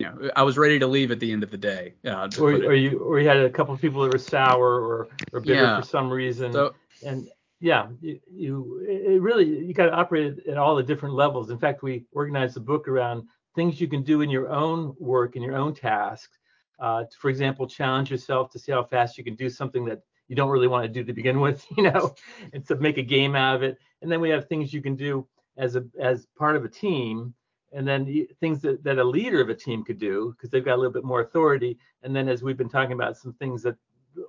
You 0.01 0.07
know, 0.07 0.31
I 0.35 0.43
was 0.43 0.59
ready 0.59 0.79
to 0.79 0.87
leave 0.87 1.11
at 1.11 1.21
the 1.21 1.31
end 1.31 1.43
of 1.43 1.51
the 1.51 1.59
day. 1.59 1.95
Uh, 2.05 2.29
or, 2.41 2.53
or 2.53 2.75
you 2.75 2.99
or 2.99 3.21
you 3.21 3.29
had 3.29 3.37
a 3.37 3.51
couple 3.51 3.75
of 3.75 3.81
people 3.81 4.03
that 4.03 4.13
were 4.13 4.19
sour 4.19 4.81
or 4.81 5.09
or 5.33 5.41
bitter 5.41 5.63
yeah. 5.63 5.81
for 5.81 5.87
some 5.87 6.11
reason. 6.11 6.53
So, 6.53 6.75
and 7.07 7.29
yeah, 7.61 7.89
you, 8.01 8.19
you 8.31 8.87
it 8.89 9.21
really 9.21 9.47
you 9.47 9.75
got 9.75 9.87
to 9.87 9.93
operate 9.93 10.47
at 10.49 10.57
all 10.57 10.75
the 10.75 10.83
different 10.83 11.15
levels. 11.15 11.51
In 11.51 11.59
fact, 11.59 11.83
we 11.83 12.07
organized 12.13 12.57
the 12.57 12.61
book 12.61 12.89
around 12.89 13.29
things 13.55 13.81
you 13.81 13.89
can 13.89 14.03
do 14.03 14.23
in 14.23 14.31
your 14.31 14.51
own 14.51 14.95
work 14.99 15.37
in 15.37 15.43
your 15.43 15.57
own 15.57 15.75
tasks 15.75 16.39
uh, 16.81 17.05
for 17.19 17.29
example, 17.29 17.67
challenge 17.67 18.11
yourself 18.11 18.51
to 18.51 18.59
see 18.59 18.73
how 18.73 18.83
fast 18.83 19.19
you 19.19 19.25
can 19.25 19.35
do 19.35 19.51
something 19.51 19.85
that 19.85 20.01
you 20.29 20.37
don't 20.37 20.49
really 20.49 20.69
want 20.69 20.85
to 20.85 20.89
do 20.89 21.05
to 21.05 21.13
begin 21.13 21.41
with, 21.47 21.65
you 21.77 21.85
know, 21.85 22.15
and 22.53 22.67
to 22.67 22.75
make 22.77 22.99
a 22.99 23.03
game 23.03 23.37
out 23.37 23.57
of 23.57 23.63
it. 23.63 23.79
And 24.03 24.11
then 24.11 24.21
we 24.21 24.31
have 24.31 24.49
things 24.49 24.73
you 24.73 24.83
can 24.83 24.97
do 24.97 25.27
as 25.57 25.77
a 25.77 25.85
as 26.01 26.27
part 26.39 26.57
of 26.57 26.65
a 26.65 26.69
team, 26.69 27.35
and 27.73 27.87
then 27.87 28.27
things 28.41 28.61
that, 28.63 28.83
that 28.85 28.99
a 28.99 29.05
leader 29.05 29.41
of 29.41 29.49
a 29.49 29.55
team 29.55 29.85
could 29.85 29.99
do 29.99 30.35
because 30.37 30.51
they've 30.51 30.65
got 30.65 30.75
a 30.75 30.81
little 30.81 30.93
bit 30.93 31.05
more 31.05 31.21
authority. 31.21 31.79
And 32.03 32.15
then 32.15 32.29
as 32.29 32.43
we've 32.43 32.57
been 32.57 32.69
talking 32.69 32.93
about, 32.93 33.17
some 33.17 33.33
things 33.35 33.63
that 33.63 33.77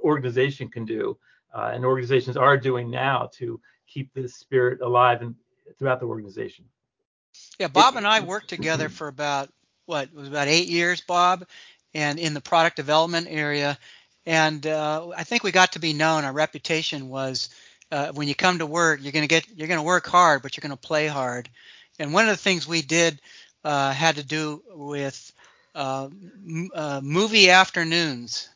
organization 0.03 0.69
can 0.69 0.85
do, 0.85 1.17
uh, 1.53 1.71
and 1.73 1.83
organizations 1.83 2.37
are 2.37 2.57
doing 2.57 2.89
now 2.89 3.29
to 3.33 3.59
keep 3.87 4.13
this 4.13 4.35
spirit 4.35 4.81
alive 4.81 5.21
and 5.21 5.35
throughout 5.77 5.99
the 5.99 6.05
organization. 6.05 6.65
Yeah, 7.59 7.67
Bob 7.67 7.95
and 7.95 8.05
I 8.05 8.19
worked 8.19 8.49
together 8.49 8.89
for 8.89 9.07
about 9.07 9.49
what 9.85 10.09
it 10.09 10.13
was 10.13 10.27
about 10.27 10.47
eight 10.47 10.67
years, 10.67 11.01
Bob, 11.01 11.45
and 11.93 12.19
in 12.19 12.33
the 12.33 12.41
product 12.41 12.75
development 12.75 13.27
area. 13.29 13.77
And 14.25 14.65
uh, 14.67 15.09
I 15.09 15.23
think 15.23 15.43
we 15.43 15.51
got 15.51 15.73
to 15.73 15.79
be 15.79 15.93
known. 15.93 16.23
Our 16.25 16.33
reputation 16.33 17.09
was 17.09 17.49
uh, 17.91 18.11
when 18.13 18.27
you 18.27 18.35
come 18.35 18.59
to 18.59 18.65
work, 18.65 18.99
you're 19.01 19.11
going 19.11 19.27
to 19.27 19.27
get 19.27 19.47
you're 19.55 19.67
going 19.67 19.79
to 19.79 19.85
work 19.85 20.07
hard, 20.07 20.41
but 20.41 20.55
you're 20.55 20.61
going 20.61 20.77
to 20.77 20.87
play 20.87 21.07
hard. 21.07 21.49
And 22.01 22.13
one 22.13 22.27
of 22.27 22.31
the 22.35 22.43
things 22.43 22.67
we 22.67 22.81
did 22.81 23.21
uh, 23.63 23.93
had 23.93 24.15
to 24.15 24.23
do 24.23 24.63
with 24.73 25.31
uh, 25.75 26.05
m- 26.05 26.69
uh, 26.73 26.99
movie 27.03 27.51
afternoons. 27.51 28.49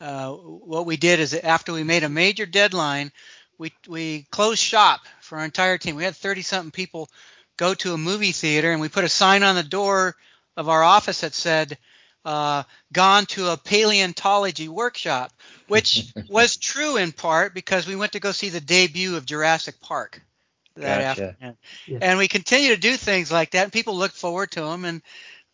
Uh, 0.00 0.30
what 0.32 0.86
we 0.86 0.96
did 0.96 1.20
is 1.20 1.34
after 1.34 1.74
we 1.74 1.84
made 1.84 2.04
a 2.04 2.08
major 2.08 2.46
deadline, 2.46 3.12
we 3.58 3.70
we 3.86 4.26
closed 4.30 4.62
shop 4.62 5.00
for 5.20 5.36
our 5.38 5.44
entire 5.44 5.76
team. 5.76 5.94
We 5.94 6.04
had 6.04 6.16
30 6.16 6.40
something 6.40 6.70
people 6.70 7.10
go 7.58 7.74
to 7.74 7.92
a 7.92 7.98
movie 7.98 8.32
theater, 8.32 8.72
and 8.72 8.80
we 8.80 8.88
put 8.88 9.04
a 9.04 9.10
sign 9.10 9.42
on 9.42 9.56
the 9.56 9.62
door 9.62 10.16
of 10.56 10.70
our 10.70 10.82
office 10.82 11.20
that 11.20 11.34
said 11.34 11.76
uh, 12.24 12.62
gone 12.94 13.26
to 13.26 13.48
a 13.50 13.58
paleontology 13.58 14.68
workshop, 14.68 15.32
which 15.68 16.14
was 16.30 16.56
true 16.56 16.96
in 16.96 17.12
part 17.12 17.52
because 17.52 17.86
we 17.86 17.94
went 17.94 18.12
to 18.12 18.20
go 18.20 18.32
see 18.32 18.48
the 18.48 18.60
debut 18.62 19.16
of 19.16 19.26
Jurassic 19.26 19.82
Park 19.82 20.22
that 20.76 21.16
gotcha. 21.16 21.28
afternoon. 21.30 21.56
Yeah. 21.86 21.98
And 22.02 22.18
we 22.18 22.28
continue 22.28 22.74
to 22.74 22.80
do 22.80 22.96
things 22.96 23.30
like 23.30 23.50
that, 23.52 23.64
and 23.64 23.72
people 23.72 23.96
look 23.96 24.12
forward 24.12 24.50
to 24.52 24.62
them, 24.62 24.84
and 24.84 25.02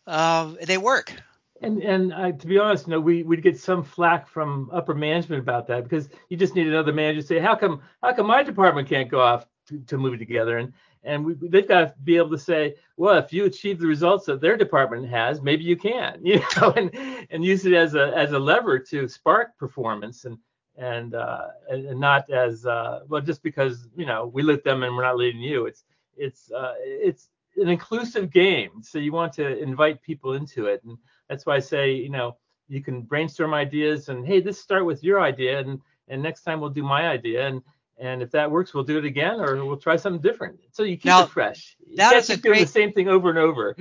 uh, 0.07 0.53
they 0.63 0.77
work. 0.77 1.13
And 1.61 1.81
and 1.83 2.13
uh, 2.13 2.31
to 2.31 2.47
be 2.47 2.57
honest, 2.57 2.87
you 2.87 2.91
know, 2.91 2.99
we 2.99 3.23
we'd 3.23 3.43
get 3.43 3.59
some 3.59 3.83
flack 3.83 4.27
from 4.27 4.69
upper 4.73 4.95
management 4.95 5.41
about 5.41 5.67
that 5.67 5.83
because 5.83 6.09
you 6.29 6.37
just 6.37 6.55
need 6.55 6.67
another 6.67 6.91
manager 6.91 7.21
to 7.21 7.27
say, 7.27 7.39
how 7.39 7.55
come 7.55 7.81
how 8.01 8.13
come 8.13 8.27
my 8.27 8.41
department 8.41 8.89
can't 8.89 9.09
go 9.09 9.21
off 9.21 9.45
to, 9.67 9.79
to 9.79 9.97
move 9.97 10.17
together? 10.17 10.57
And 10.57 10.73
and 11.03 11.23
we, 11.23 11.35
they've 11.35 11.67
got 11.67 11.81
to 11.81 11.93
be 12.03 12.17
able 12.17 12.31
to 12.31 12.39
say, 12.39 12.75
well, 12.97 13.17
if 13.17 13.31
you 13.31 13.45
achieve 13.45 13.79
the 13.79 13.87
results 13.87 14.25
that 14.25 14.41
their 14.41 14.57
department 14.57 15.07
has, 15.09 15.41
maybe 15.41 15.63
you 15.63 15.75
can, 15.75 16.19
you 16.25 16.41
know, 16.57 16.71
and 16.71 16.95
and 17.29 17.45
use 17.45 17.65
it 17.65 17.73
as 17.73 17.93
a 17.93 18.11
as 18.17 18.31
a 18.31 18.39
lever 18.39 18.79
to 18.79 19.07
spark 19.07 19.55
performance 19.59 20.25
and 20.25 20.39
and 20.77 21.15
uh, 21.15 21.47
and 21.69 21.99
not 21.99 22.29
as 22.29 22.65
uh, 22.65 23.01
well 23.07 23.21
just 23.21 23.43
because 23.43 23.87
you 23.95 24.05
know 24.05 24.27
we 24.27 24.41
lit 24.41 24.63
them 24.63 24.83
and 24.83 24.95
we're 24.95 25.03
not 25.03 25.17
leading 25.17 25.41
you. 25.41 25.65
It's 25.65 25.83
it's 26.17 26.51
uh, 26.51 26.73
it's 26.77 27.29
an 27.57 27.69
inclusive 27.69 28.31
game, 28.31 28.81
so 28.81 28.97
you 28.97 29.11
want 29.11 29.33
to 29.33 29.57
invite 29.57 30.01
people 30.01 30.33
into 30.33 30.67
it, 30.67 30.83
and 30.83 30.97
that's 31.29 31.45
why 31.45 31.55
I 31.55 31.59
say 31.59 31.93
you 31.93 32.09
know 32.09 32.37
you 32.67 32.81
can 32.81 33.01
brainstorm 33.01 33.53
ideas 33.53 34.09
and 34.09 34.25
hey, 34.25 34.39
this 34.39 34.59
start 34.59 34.85
with 34.85 35.03
your 35.03 35.21
idea 35.21 35.59
and 35.59 35.81
and 36.07 36.23
next 36.23 36.43
time 36.43 36.61
we'll 36.61 36.69
do 36.69 36.83
my 36.83 37.09
idea 37.09 37.47
and 37.47 37.61
and 38.01 38.23
if 38.23 38.31
that 38.31 38.49
works, 38.49 38.73
we'll 38.73 38.83
do 38.83 38.97
it 38.97 39.05
again, 39.05 39.39
or 39.39 39.63
we'll 39.63 39.77
try 39.77 39.95
something 39.95 40.21
different. 40.21 40.59
So 40.71 40.81
you 40.81 40.97
keep 40.97 41.05
now, 41.05 41.23
it 41.23 41.29
fresh. 41.29 41.77
You 41.87 41.97
that 41.97 42.15
is 42.15 42.31
a 42.31 42.37
great, 42.37 42.61
the 42.61 42.67
same 42.67 42.93
thing 42.93 43.07
over 43.07 43.29
and 43.29 43.37
over. 43.37 43.75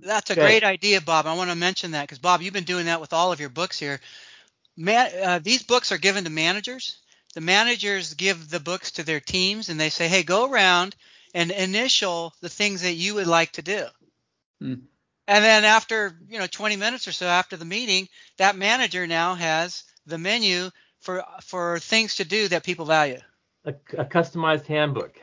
That's 0.00 0.30
a 0.30 0.32
okay. 0.32 0.42
great 0.42 0.64
idea, 0.64 1.00
Bob. 1.00 1.26
I 1.26 1.36
want 1.36 1.48
to 1.48 1.54
mention 1.54 1.92
that 1.92 2.02
because 2.02 2.18
Bob, 2.18 2.42
you've 2.42 2.52
been 2.52 2.64
doing 2.64 2.86
that 2.86 3.00
with 3.00 3.12
all 3.12 3.30
of 3.30 3.38
your 3.38 3.50
books 3.50 3.78
here. 3.78 4.00
Man, 4.76 5.10
uh, 5.22 5.38
these 5.42 5.62
books 5.62 5.92
are 5.92 5.98
given 5.98 6.24
to 6.24 6.30
managers. 6.30 6.98
The 7.34 7.40
managers 7.40 8.14
give 8.14 8.48
the 8.48 8.60
books 8.60 8.92
to 8.92 9.02
their 9.02 9.20
teams, 9.20 9.68
and 9.68 9.78
they 9.78 9.90
say, 9.90 10.08
"Hey, 10.08 10.22
go 10.22 10.50
around 10.50 10.94
and 11.34 11.50
initial 11.50 12.34
the 12.40 12.48
things 12.48 12.82
that 12.82 12.94
you 12.94 13.14
would 13.14 13.26
like 13.26 13.52
to 13.52 13.62
do." 13.62 13.86
Hmm. 14.60 14.74
And 15.28 15.44
then 15.44 15.64
after 15.64 16.18
you 16.28 16.38
know 16.38 16.46
20 16.46 16.76
minutes 16.76 17.08
or 17.08 17.12
so 17.12 17.26
after 17.26 17.56
the 17.56 17.64
meeting, 17.64 18.08
that 18.38 18.56
manager 18.56 19.06
now 19.06 19.34
has 19.34 19.84
the 20.06 20.18
menu 20.18 20.70
for 21.00 21.24
for 21.42 21.78
things 21.78 22.16
to 22.16 22.24
do 22.24 22.48
that 22.48 22.64
people 22.64 22.84
value 22.84 23.20
a, 23.64 23.70
a 23.98 24.04
customized 24.04 24.66
handbook 24.66 25.20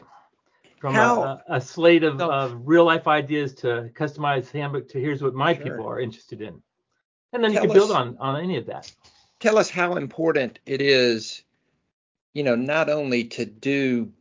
from 0.79 0.95
a, 0.95 1.43
a, 1.49 1.59
slate 1.59 2.03
of, 2.03 2.19
so, 2.19 2.31
of, 2.31 2.61
real 2.63 2.85
life 2.85 3.07
ideas 3.07 3.53
to 3.53 3.89
customized 3.93 4.51
handbook 4.51 4.87
to 4.89 4.99
here's 4.99 5.21
what 5.21 5.33
my 5.33 5.53
sure. 5.53 5.63
people 5.63 5.87
are 5.87 5.99
interested 5.99 6.41
in. 6.41 6.61
And 7.33 7.43
then 7.43 7.51
tell 7.51 7.63
you 7.63 7.69
can 7.69 7.77
build 7.77 7.91
on, 7.91 8.17
on 8.19 8.41
any 8.41 8.57
of 8.57 8.65
that. 8.67 8.89
Tell 9.39 9.57
us 9.57 9.69
how 9.69 9.95
important 9.95 10.59
it 10.65 10.81
is, 10.81 11.43
you 12.33 12.43
know, 12.43 12.55
not 12.55 12.89
only 12.89 13.25
to 13.25 13.45
do 13.45 14.11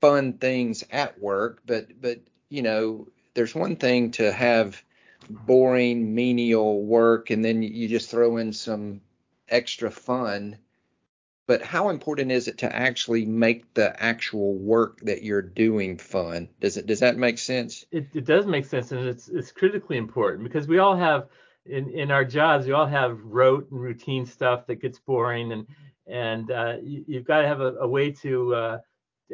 fun 0.00 0.34
things 0.34 0.84
at 0.90 1.20
work, 1.20 1.62
but 1.66 2.00
but 2.00 2.20
you 2.48 2.62
know, 2.62 3.08
there's 3.34 3.54
one 3.54 3.76
thing 3.76 4.10
to 4.12 4.32
have 4.32 4.82
boring 5.28 6.14
menial 6.14 6.82
work 6.84 7.30
and 7.30 7.44
then 7.44 7.62
you 7.62 7.88
just 7.88 8.10
throw 8.10 8.36
in 8.36 8.52
some 8.52 9.00
extra 9.48 9.90
fun 9.90 10.58
but 11.46 11.62
how 11.62 11.88
important 11.88 12.30
is 12.30 12.48
it 12.48 12.58
to 12.58 12.74
actually 12.74 13.26
make 13.26 13.74
the 13.74 14.00
actual 14.02 14.54
work 14.54 15.00
that 15.00 15.22
you're 15.22 15.42
doing 15.42 15.98
fun? 15.98 16.48
Does 16.60 16.76
it 16.76 16.86
does 16.86 17.00
that 17.00 17.16
make 17.16 17.38
sense? 17.38 17.84
It, 17.90 18.06
it 18.14 18.24
does 18.24 18.46
make 18.46 18.64
sense, 18.64 18.92
and 18.92 19.06
it's 19.06 19.28
it's 19.28 19.50
critically 19.50 19.96
important 19.96 20.44
because 20.44 20.68
we 20.68 20.78
all 20.78 20.96
have 20.96 21.26
in 21.66 21.90
in 21.90 22.10
our 22.10 22.24
jobs 22.24 22.66
we 22.66 22.72
all 22.72 22.86
have 22.86 23.18
rote 23.22 23.70
and 23.70 23.80
routine 23.80 24.26
stuff 24.26 24.66
that 24.66 24.76
gets 24.76 24.98
boring, 24.98 25.52
and 25.52 25.66
and 26.06 26.50
uh, 26.50 26.76
you, 26.82 27.04
have 27.14 27.24
got 27.24 27.42
to 27.42 27.48
have 27.48 27.60
a, 27.60 27.74
a 27.76 27.88
way 27.88 28.10
to 28.10 28.54
uh, 28.54 28.78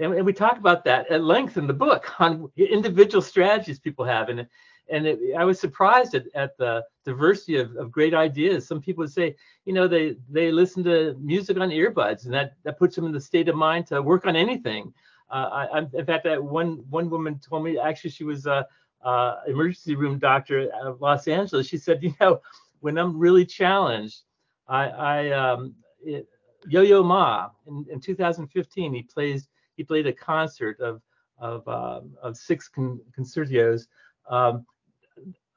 and, 0.00 0.14
and, 0.14 0.26
we 0.26 0.32
talk 0.32 0.58
about 0.58 0.84
that 0.84 1.10
at 1.10 1.24
length 1.24 1.56
in 1.56 1.66
the 1.66 1.72
book 1.72 2.08
on 2.20 2.50
individual 2.56 3.22
strategies 3.22 3.78
people 3.78 4.04
have, 4.04 4.28
and 4.28 4.46
and 4.90 5.06
it, 5.06 5.18
I 5.36 5.44
was 5.44 5.60
surprised 5.60 6.14
at, 6.14 6.24
at 6.34 6.56
the 6.56 6.84
diversity 7.04 7.58
of, 7.58 7.74
of 7.76 7.90
great 7.90 8.14
ideas. 8.14 8.66
Some 8.66 8.80
people 8.80 9.02
would 9.02 9.12
say, 9.12 9.36
you 9.64 9.72
know, 9.72 9.88
they 9.88 10.16
they 10.28 10.50
listen 10.50 10.84
to 10.84 11.14
music 11.18 11.58
on 11.58 11.70
earbuds, 11.70 12.24
and 12.24 12.34
that 12.34 12.54
that 12.64 12.78
puts 12.78 12.96
them 12.96 13.06
in 13.06 13.12
the 13.12 13.20
state 13.20 13.48
of 13.48 13.56
mind 13.56 13.86
to 13.88 14.02
work 14.02 14.26
on 14.26 14.36
anything. 14.36 14.92
Uh, 15.30 15.66
I, 15.72 15.78
in 15.92 16.06
fact, 16.06 16.24
that 16.24 16.42
one 16.42 16.84
one 16.88 17.10
woman 17.10 17.38
told 17.38 17.64
me 17.64 17.78
actually 17.78 18.10
she 18.10 18.24
was 18.24 18.46
a, 18.46 18.66
a 19.02 19.36
emergency 19.46 19.94
room 19.94 20.18
doctor 20.18 20.68
of 20.82 21.00
Los 21.00 21.28
Angeles. 21.28 21.66
She 21.66 21.78
said, 21.78 22.02
you 22.02 22.14
know, 22.20 22.40
when 22.80 22.98
I'm 22.98 23.18
really 23.18 23.46
challenged, 23.46 24.22
I, 24.68 24.88
I 24.88 25.30
um, 25.30 25.74
it, 26.02 26.28
Yo-Yo 26.68 27.02
Ma 27.02 27.48
in, 27.66 27.86
in 27.90 28.00
2015 28.00 28.92
he 28.92 29.02
plays 29.02 29.48
he 29.76 29.84
played 29.84 30.06
a 30.06 30.12
concert 30.12 30.78
of 30.80 31.00
of 31.38 31.66
um, 31.68 32.12
of 32.22 32.36
six 32.36 32.68
con- 32.68 33.00
concertos 33.14 33.86
um, 34.28 34.66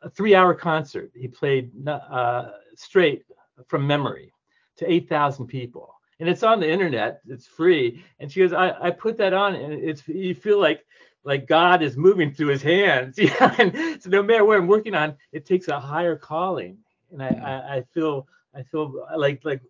a 0.01 0.09
three-hour 0.09 0.53
concert. 0.53 1.11
He 1.15 1.27
played 1.27 1.71
uh, 1.87 2.51
straight 2.75 3.23
from 3.67 3.85
memory 3.85 4.33
to 4.77 4.91
8,000 4.91 5.45
people, 5.47 5.93
and 6.19 6.27
it's 6.27 6.43
on 6.43 6.59
the 6.59 6.69
internet. 6.69 7.21
It's 7.27 7.47
free. 7.47 8.03
And 8.19 8.31
she 8.31 8.39
goes, 8.39 8.53
I, 8.53 8.71
I 8.81 8.91
put 8.91 9.17
that 9.17 9.33
on, 9.33 9.55
and 9.55 9.73
it's 9.73 10.07
you 10.07 10.33
feel 10.33 10.59
like 10.59 10.85
like 11.23 11.47
God 11.47 11.81
is 11.81 11.97
moving 11.97 12.33
through 12.33 12.47
His 12.47 12.61
hands. 12.61 13.17
Yeah. 13.19 13.55
and 13.57 14.01
so 14.01 14.09
no 14.09 14.23
matter 14.23 14.45
what 14.45 14.57
I'm 14.57 14.67
working 14.67 14.95
on, 14.95 15.15
it 15.31 15.45
takes 15.45 15.67
a 15.67 15.79
higher 15.79 16.15
calling, 16.15 16.77
and 17.11 17.21
I, 17.21 17.27
I, 17.27 17.75
I 17.75 17.83
feel 17.93 18.27
I 18.55 18.63
feel 18.63 19.05
like 19.15 19.43
like 19.43 19.61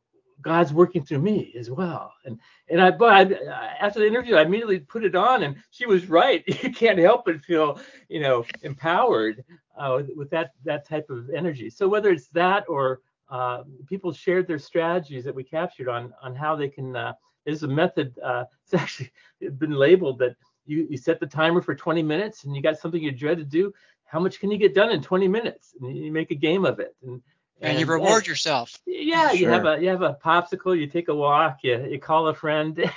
God's 0.42 0.74
working 0.74 1.04
through 1.04 1.20
me 1.20 1.54
as 1.58 1.70
well. 1.70 2.14
And 2.26 2.40
and 2.70 2.82
I 2.82 2.92
but 2.92 3.14
I, 3.14 3.76
after 3.80 4.00
the 4.00 4.08
interview, 4.08 4.36
I 4.36 4.44
immediately 4.44 4.80
put 4.80 5.04
it 5.04 5.16
on, 5.16 5.44
and 5.44 5.56
she 5.70 5.86
was 5.86 6.10
right. 6.10 6.44
You 6.64 6.72
can't 6.72 7.00
help 7.00 7.26
but 7.26 7.42
feel 7.42 7.80
you 8.10 8.22
know 8.22 8.46
empowered 8.62 9.44
uh, 9.78 9.96
with, 9.98 10.10
with, 10.16 10.30
that 10.32 10.52
that 10.64 10.88
type 10.88 11.10
of 11.10 11.30
energy. 11.30 11.70
So 11.70 11.88
whether 11.88 12.12
it's 12.12 12.28
that 12.30 12.66
or 12.68 13.02
uh, 13.30 13.64
people 13.88 14.12
shared 14.12 14.48
their 14.48 14.60
strategies 14.60 15.24
that 15.24 15.36
we 15.36 15.44
captured 15.44 15.90
on 15.90 16.14
on 16.22 16.36
how 16.36 16.56
they 16.56 16.70
can. 16.70 16.96
Uh, 16.96 17.14
there's 17.46 17.64
a 17.64 17.68
method. 17.68 18.18
Uh, 18.24 18.46
it's 18.64 18.74
actually 18.74 19.12
been 19.58 19.72
labeled 19.72 20.20
that 20.20 20.36
you 20.66 20.88
you 20.90 20.98
set 20.98 21.20
the 21.20 21.28
timer 21.28 21.62
for 21.62 21.76
20 21.76 22.04
minutes, 22.04 22.44
and 22.44 22.56
you 22.56 22.62
got 22.62 22.80
something 22.80 23.02
you 23.02 23.12
dread 23.12 23.38
to 23.38 23.46
do. 23.46 23.74
How 24.06 24.20
much 24.20 24.40
can 24.40 24.52
you 24.52 24.58
get 24.58 24.76
done 24.76 24.92
in 24.92 25.02
20 25.02 25.28
minutes? 25.28 25.74
And 25.80 25.96
you 25.96 26.12
make 26.12 26.32
a 26.32 26.36
game 26.36 26.66
of 26.66 26.80
it. 26.80 26.96
And 27.04 27.22
and, 27.62 27.72
and 27.72 27.80
you 27.80 27.86
reward 27.86 28.24
and, 28.24 28.28
yourself. 28.28 28.80
Yeah, 28.88 29.30
sure. 29.30 29.38
you 29.38 29.50
have 29.50 29.66
a 29.66 29.80
you 29.80 29.90
have 29.90 30.02
a 30.02 30.16
popsicle, 30.16 30.78
you 30.78 30.88
take 30.88 31.10
a 31.10 31.16
walk, 31.16 31.60
you 31.62 31.86
you 31.90 32.00
call 32.00 32.28
a 32.28 32.34
friend. 32.34 32.76
so 32.78 32.92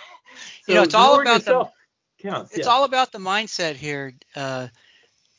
you 0.67 0.75
know, 0.75 0.83
it's 0.83 0.95
all 0.95 1.21
about 1.21 1.45
the 1.45 1.69
counts, 2.19 2.57
it's 2.57 2.67
yeah. 2.67 2.73
all 2.73 2.85
about 2.85 3.13
the 3.13 3.19
mindset 3.19 3.75
here. 3.77 4.15
Uh, 4.35 4.69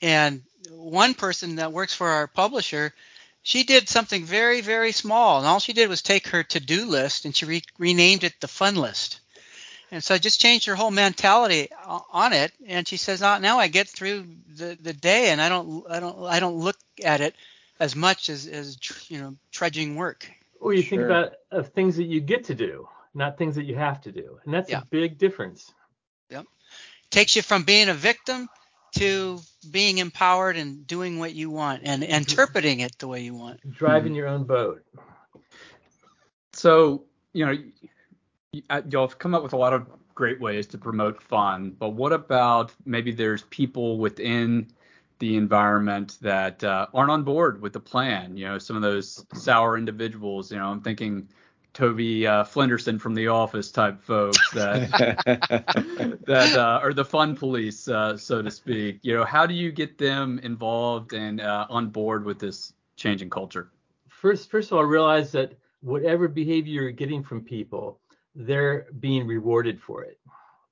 and 0.02 0.44
one 0.70 1.16
person 1.16 1.56
that 1.56 1.74
works 1.74 1.96
for 1.96 2.08
our 2.08 2.28
publisher, 2.28 2.94
she 3.42 3.64
did 3.64 3.90
something 3.90 4.24
very 4.26 4.62
very 4.62 4.92
small, 4.92 5.40
and 5.40 5.48
all 5.48 5.60
she 5.60 5.74
did 5.74 5.90
was 5.90 6.04
take 6.04 6.28
her 6.28 6.44
to 6.44 6.60
do 6.60 6.86
list 6.86 7.26
and 7.26 7.36
she 7.36 7.46
re- 7.46 7.64
renamed 7.80 8.24
it 8.24 8.34
the 8.42 8.48
fun 8.48 8.76
list. 8.76 9.22
And 9.92 10.04
so 10.04 10.16
I 10.16 10.18
just 10.18 10.42
changed 10.42 10.66
her 10.66 10.76
whole 10.76 10.92
mentality 10.92 11.70
on 11.86 12.34
it, 12.34 12.52
and 12.68 12.88
she 12.88 12.98
says, 12.98 13.22
oh, 13.22 13.38
"Now 13.38 13.60
I 13.60 13.68
get 13.68 13.88
through 13.88 14.26
the, 14.56 14.78
the 14.82 14.94
day, 14.94 15.30
and 15.30 15.40
I 15.40 15.50
don't, 15.50 15.86
I 15.90 16.00
don't, 16.00 16.24
I 16.26 16.40
don't 16.40 16.58
look 16.58 16.78
at 17.04 17.22
it 17.22 17.36
as 17.80 17.96
much 17.96 18.30
as 18.30 18.48
as 18.48 18.78
you 19.10 19.20
know 19.20 19.36
trudging 19.52 19.96
work. 19.96 20.30
Or 20.60 20.74
you 20.74 20.82
sure. 20.82 20.98
think 20.98 21.02
about 21.04 21.34
of 21.52 21.70
things 21.70 21.98
that 21.98 22.06
you 22.06 22.22
get 22.22 22.46
to 22.46 22.56
do, 22.56 22.88
not 23.14 23.38
things 23.38 23.56
that 23.56 23.66
you 23.66 23.76
have 23.76 24.02
to 24.02 24.12
do, 24.12 24.40
and 24.44 24.54
that's 24.54 24.70
yeah. 24.70 24.82
a 24.82 24.86
big 24.86 25.18
difference. 25.18 25.72
Yep, 26.30 26.46
takes 27.10 27.36
you 27.36 27.42
from 27.42 27.64
being 27.64 27.90
a 27.90 27.94
victim 27.94 28.50
to 28.96 29.40
being 29.70 29.98
empowered 29.98 30.56
and 30.56 30.88
doing 30.88 31.20
what 31.20 31.34
you 31.34 31.50
want 31.50 31.82
and 31.84 32.02
mm-hmm. 32.02 32.14
interpreting 32.14 32.80
it 32.80 32.98
the 32.98 33.08
way 33.08 33.22
you 33.22 33.36
want. 33.36 33.60
Driving 33.70 34.12
mm-hmm. 34.12 34.16
your 34.16 34.28
own 34.28 34.46
boat. 34.46 34.84
So 36.54 37.04
you 37.34 37.46
know, 37.46 37.58
y'all 38.90 39.08
have 39.08 39.20
come 39.20 39.34
up 39.34 39.44
with 39.44 39.54
a 39.54 39.58
lot 39.58 39.74
of 39.74 39.88
great 40.14 40.40
ways 40.40 40.68
to 40.68 40.78
promote 40.78 41.22
fun, 41.22 41.76
but 41.78 41.90
what 41.90 42.14
about 42.14 42.74
maybe 42.86 43.12
there's 43.12 43.44
people 43.44 43.98
within 43.98 44.68
the 45.20 45.38
environment 45.38 46.18
that 46.22 46.64
uh, 46.64 46.88
aren't 46.94 47.12
on 47.12 47.24
board 47.24 47.62
with 47.62 47.74
the 47.74 47.80
plan. 47.80 48.36
You 48.36 48.46
know, 48.46 48.58
some 48.58 48.76
of 48.76 48.82
those 48.82 49.26
sour 49.34 49.78
individuals. 49.78 50.52
You 50.52 50.58
know, 50.58 50.68
I'm 50.68 50.82
thinking 50.82 51.28
Toby 51.74 52.28
uh, 52.28 52.44
Flenderson 52.44 53.00
from 53.00 53.16
The 53.16 53.28
Office 53.28 53.72
type 53.72 54.02
folks 54.02 54.50
that 54.52 54.92
that 56.26 56.56
uh, 56.58 56.80
are 56.82 56.94
the 56.94 57.06
fun 57.06 57.36
police, 57.36 57.88
uh, 57.88 58.18
so 58.18 58.42
to 58.42 58.52
speak. 58.52 59.00
You 59.04 59.16
know, 59.16 59.24
how 59.24 59.46
do 59.46 59.54
you 59.54 59.72
get 59.72 59.98
them 59.98 60.40
involved 60.44 61.14
and 61.14 61.42
uh, 61.42 61.68
on 61.70 61.90
board 61.90 62.26
with 62.26 62.40
this 62.40 62.74
changing 62.98 63.30
culture? 63.30 63.70
First, 64.10 64.50
first 64.50 64.72
of 64.72 64.78
all, 64.78 64.84
realize 64.84 65.32
that 65.34 65.54
whatever 65.82 66.28
behavior 66.28 66.84
you're 66.84 66.92
getting 66.92 67.24
from 67.24 67.42
people, 67.42 68.00
they're 68.36 68.88
being 69.00 69.26
rewarded 69.26 69.82
for 69.82 70.04
it 70.04 70.20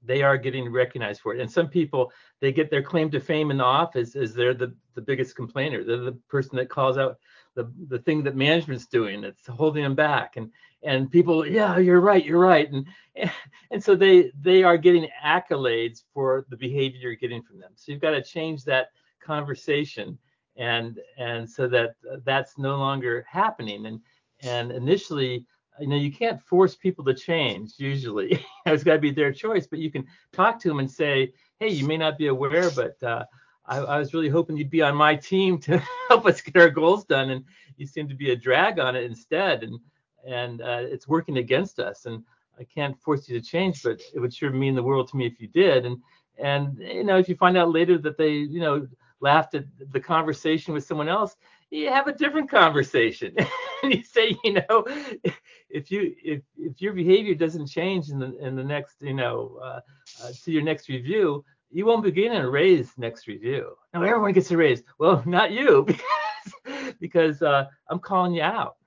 they 0.06 0.22
are 0.22 0.38
getting 0.38 0.72
recognized 0.72 1.22
for 1.22 1.34
it. 1.34 1.40
And 1.40 1.50
some 1.50 1.68
people, 1.68 2.12
they 2.40 2.52
get 2.52 2.70
their 2.70 2.84
claim 2.84 3.10
to 3.12 3.20
fame 3.20 3.52
in 3.52 3.58
the 3.58 3.64
office 3.64 4.16
as 4.16 4.34
they're 4.34 4.54
the, 4.54 4.76
the 4.96 5.02
biggest 5.02 5.36
complainer. 5.36 5.84
They're 5.84 5.98
the 5.98 6.20
person 6.28 6.58
that 6.58 6.70
calls 6.70 6.98
out 6.98 7.18
the, 7.56 7.72
the 7.88 8.00
thing 8.00 8.24
that 8.24 8.36
management's 8.36 8.86
doing 8.86 9.22
that's 9.22 9.48
holding 9.48 9.84
them 9.84 9.96
back. 9.96 10.36
And 10.36 10.52
and 10.86 11.10
people, 11.10 11.48
yeah, 11.48 11.78
you're 11.78 12.02
right, 12.02 12.26
you're 12.26 12.40
right. 12.40 12.70
And 12.70 12.86
and 13.72 13.82
so 13.82 13.96
they 13.96 14.32
they 14.40 14.64
are 14.64 14.78
getting 14.78 15.08
accolades 15.24 16.04
for 16.14 16.46
the 16.50 16.58
behavior 16.58 17.00
you're 17.00 17.16
getting 17.16 17.42
from 17.42 17.60
them. 17.60 17.72
So 17.76 17.92
you've 17.92 18.02
got 18.02 18.12
to 18.12 18.24
change 18.24 18.66
that 18.66 18.90
conversation 19.22 20.18
and 20.58 21.00
and 21.18 21.50
so 21.50 21.68
that 21.70 21.96
that's 22.26 22.58
no 22.58 22.76
longer 22.76 23.26
happening. 23.30 23.86
And 23.86 24.02
and 24.42 24.72
initially 24.72 25.46
you 25.80 25.88
know 25.88 25.96
you 25.96 26.12
can't 26.12 26.42
force 26.42 26.76
people 26.76 27.04
to 27.06 27.14
change 27.14 27.74
usually. 27.78 28.44
It's 28.66 28.84
got 28.84 28.94
to 28.94 29.00
be 29.00 29.12
their 29.12 29.34
choice 29.34 29.68
but 29.68 29.80
you 29.80 29.92
can 29.92 30.06
talk 30.32 30.60
to 30.60 30.68
them 30.68 30.80
and 30.80 30.90
say 30.90 31.34
hey 31.60 31.70
you 31.70 31.86
may 31.86 31.98
not 31.98 32.18
be 32.18 32.28
aware 32.28 32.70
but 32.72 33.02
uh, 33.04 33.26
I, 33.66 33.78
I, 33.78 33.98
was 33.98 34.14
really 34.14 34.30
hoping 34.30 34.58
you'd 34.58 34.70
be 34.70 34.82
on 34.82 34.96
my 34.96 35.16
team 35.16 35.58
to 35.60 35.82
help 36.10 36.26
us 36.26 36.42
get 36.42 36.62
our 36.62 36.70
goals 36.70 37.06
done 37.06 37.30
and 37.32 37.44
you 37.78 37.86
seem 37.86 38.08
to 38.08 38.16
be 38.16 38.32
a 38.32 38.36
drag 38.36 38.80
on 38.80 38.96
it 38.96 39.04
instead 39.04 39.64
and 39.64 39.80
and 40.26 40.62
uh, 40.62 40.82
it's 40.82 41.08
working 41.08 41.38
against 41.38 41.80
us 41.80 42.06
and 42.06 42.24
i 42.60 42.64
can't 42.64 43.00
force 43.02 43.28
you 43.28 43.40
to 43.40 43.46
change 43.46 43.84
but 43.84 44.02
it 44.14 44.20
would 44.20 44.34
sure 44.34 44.52
mean 44.52 44.76
the 44.76 44.84
world 44.84 45.10
to 45.10 45.18
me 45.18 45.26
if 45.26 45.40
you 45.42 45.48
did 45.48 45.86
and 45.86 45.98
and 46.38 46.78
you 46.80 47.04
know 47.04 47.18
if 47.18 47.28
you 47.28 47.36
find 47.36 47.58
out 47.58 47.72
later 47.72 47.98
that 47.98 48.18
they 48.18 48.32
you 48.32 48.60
know 48.60 48.88
laughed 49.20 49.56
at 49.56 49.66
the 49.92 50.00
conversation 50.00 50.74
with 50.74 50.84
someone 50.84 51.08
else 51.08 51.36
you 51.74 51.90
have 51.90 52.08
a 52.08 52.14
different 52.14 52.50
conversation. 52.50 53.36
And 53.84 53.94
you 53.94 54.04
say 54.06 54.38
you 54.46 54.54
know 54.54 54.86
if 55.70 55.92
you 55.92 56.16
if 56.24 56.42
if 56.58 56.82
your 56.82 56.94
behavior 56.94 57.36
doesn't 57.36 57.68
change 57.68 58.08
in 58.10 58.18
the 58.18 58.34
in 58.38 58.56
the 58.56 58.64
next 58.64 59.02
you 59.02 59.14
know 59.14 59.60
uh, 59.62 59.82
uh, 60.24 60.32
to 60.44 60.52
your 60.54 60.62
next 60.64 60.88
review 60.88 61.44
you 61.70 61.86
won't 61.86 62.02
be 62.02 62.12
getting 62.12 62.38
a 62.38 62.50
raise 62.50 62.98
next 62.98 63.28
review. 63.28 63.76
Now 63.94 64.04
everyone 64.04 64.32
gets 64.32 64.52
a 64.52 64.58
raise? 64.58 64.84
Well 65.00 65.22
not 65.28 65.52
you 65.52 65.84
because 65.88 66.96
because 67.02 67.42
uh, 67.42 67.66
i'm 67.90 68.00
calling 68.00 68.34
you 68.34 68.44
out. 68.44 68.78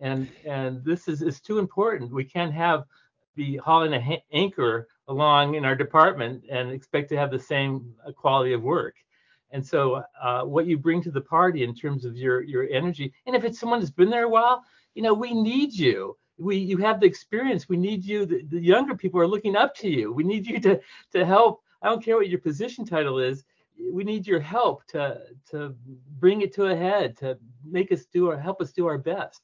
And 0.00 0.30
and 0.46 0.82
this 0.84 1.06
is 1.06 1.20
is 1.20 1.42
too 1.42 1.58
important. 1.58 2.10
We 2.10 2.24
can't 2.24 2.54
have 2.54 2.84
be 3.36 3.58
hauling 3.58 3.92
a 3.92 4.00
ha- 4.00 4.24
anchor 4.32 4.88
along 5.08 5.54
in 5.54 5.66
our 5.66 5.76
department 5.76 6.44
and 6.50 6.70
expect 6.70 7.10
to 7.10 7.16
have 7.18 7.30
the 7.30 7.38
same 7.38 7.92
quality 8.16 8.54
of 8.54 8.62
work 8.62 8.94
and 9.52 9.66
so, 9.66 10.02
uh, 10.20 10.42
what 10.42 10.66
you 10.66 10.78
bring 10.78 11.02
to 11.02 11.10
the 11.10 11.20
party 11.20 11.64
in 11.64 11.74
terms 11.74 12.04
of 12.04 12.16
your 12.16 12.42
your 12.42 12.68
energy, 12.70 13.12
and 13.26 13.34
if 13.34 13.44
it's 13.44 13.58
someone 13.58 13.80
that's 13.80 13.90
been 13.90 14.10
there 14.10 14.24
a 14.24 14.28
while, 14.28 14.64
you 14.94 15.02
know, 15.02 15.14
we 15.14 15.34
need 15.34 15.72
you. 15.72 16.16
We 16.38 16.56
you 16.56 16.76
have 16.78 17.00
the 17.00 17.06
experience. 17.06 17.68
We 17.68 17.76
need 17.76 18.04
you. 18.04 18.26
The, 18.26 18.42
the 18.48 18.60
younger 18.60 18.94
people 18.94 19.20
are 19.20 19.26
looking 19.26 19.56
up 19.56 19.74
to 19.76 19.88
you. 19.88 20.12
We 20.12 20.24
need 20.24 20.46
you 20.46 20.60
to 20.60 20.80
to 21.12 21.24
help. 21.24 21.62
I 21.82 21.88
don't 21.88 22.04
care 22.04 22.16
what 22.16 22.28
your 22.28 22.40
position 22.40 22.84
title 22.84 23.18
is. 23.18 23.44
We 23.92 24.04
need 24.04 24.26
your 24.26 24.40
help 24.40 24.86
to 24.88 25.22
to 25.50 25.74
bring 26.18 26.42
it 26.42 26.54
to 26.54 26.66
a 26.66 26.76
head, 26.76 27.16
to 27.18 27.38
make 27.64 27.92
us 27.92 28.04
do 28.06 28.28
or 28.30 28.38
help 28.38 28.60
us 28.60 28.72
do 28.72 28.86
our 28.86 28.98
best. 28.98 29.42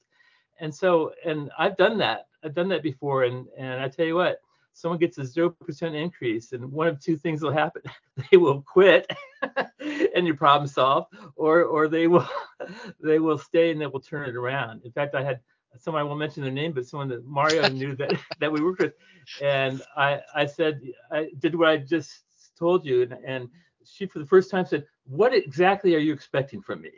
And 0.60 0.74
so, 0.74 1.12
and 1.24 1.50
I've 1.58 1.76
done 1.76 1.98
that. 1.98 2.28
I've 2.42 2.54
done 2.54 2.68
that 2.68 2.82
before. 2.82 3.24
And 3.24 3.46
and 3.58 3.80
I 3.80 3.88
tell 3.88 4.06
you 4.06 4.14
what, 4.14 4.40
someone 4.76 4.98
gets 4.98 5.16
a 5.16 5.22
0% 5.22 5.94
increase 5.94 6.52
and 6.52 6.70
one 6.70 6.86
of 6.86 7.00
two 7.00 7.16
things 7.16 7.40
will 7.42 7.52
happen. 7.52 7.82
They 8.30 8.36
will 8.36 8.62
quit 8.62 9.10
and 10.14 10.26
your 10.26 10.36
problem 10.36 10.66
solved 10.66 11.14
or 11.36 11.64
or 11.64 11.86
they 11.86 12.06
will 12.06 12.26
they 13.00 13.18
will 13.18 13.36
stay 13.36 13.70
and 13.70 13.80
they 13.80 13.86
will 13.86 14.00
turn 14.00 14.28
it 14.28 14.36
around. 14.36 14.82
In 14.84 14.92
fact 14.92 15.14
i 15.14 15.22
had 15.22 15.40
someone 15.78 16.00
i 16.00 16.04
won't 16.04 16.18
mention 16.18 16.42
their 16.42 16.52
name 16.52 16.72
but 16.72 16.86
someone 16.86 17.08
that 17.08 17.26
mario 17.26 17.68
knew 17.68 17.94
that 17.96 18.12
that 18.40 18.52
we 18.52 18.62
worked 18.62 18.80
with. 18.80 18.94
And 19.42 19.82
i 19.96 20.20
i 20.34 20.46
said 20.46 20.80
i 21.10 21.28
did 21.38 21.54
what 21.54 21.68
i 21.68 21.76
just 21.76 22.24
told 22.58 22.84
you. 22.86 23.02
And, 23.02 23.12
and 23.24 23.48
she 23.84 24.06
for 24.06 24.18
the 24.18 24.26
first 24.26 24.50
time 24.50 24.64
said 24.66 24.86
what 25.04 25.34
exactly 25.34 25.94
are 25.94 26.04
you 26.06 26.12
expecting 26.12 26.60
from 26.62 26.82
me? 26.82 26.90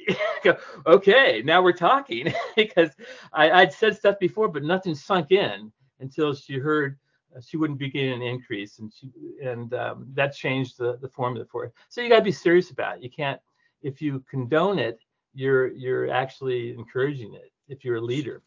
Go, 0.45 0.57
okay 0.87 1.43
now 1.45 1.63
we're 1.63 1.73
talking. 1.91 2.33
Because 2.57 2.91
I, 3.33 3.51
i'd 3.61 3.73
said 3.73 3.97
stuff 3.97 4.19
before 4.19 4.49
but 4.49 4.63
nothing 4.63 4.95
sunk 4.95 5.33
in 5.33 5.73
until 6.01 6.33
she 6.35 6.59
heard 6.59 6.97
she 7.41 7.57
wouldn't 7.57 7.79
be 7.79 7.91
getting 7.91 8.13
an 8.13 8.23
increase, 8.23 8.79
and 8.79 8.93
she 8.93 9.11
and 9.43 9.73
um, 9.75 10.07
that 10.15 10.35
changed 10.35 10.79
the 10.79 10.99
the 11.01 11.09
formula 11.09 11.47
for 11.51 11.65
it. 11.65 11.73
So 11.89 12.01
you 12.01 12.09
got 12.09 12.19
to 12.19 12.25
be 12.25 12.33
serious 12.33 12.71
about 12.71 12.99
it. 12.99 13.03
You 13.03 13.11
can't 13.11 13.41
if 13.83 14.03
you 14.03 14.25
condone 14.31 14.79
it, 14.79 15.01
you're 15.35 15.69
you're 15.69 16.11
actually 16.11 16.73
encouraging 16.73 17.35
it. 17.35 17.53
If 17.69 17.85
you're 17.85 17.97
a 17.97 18.01
leader. 18.01 18.43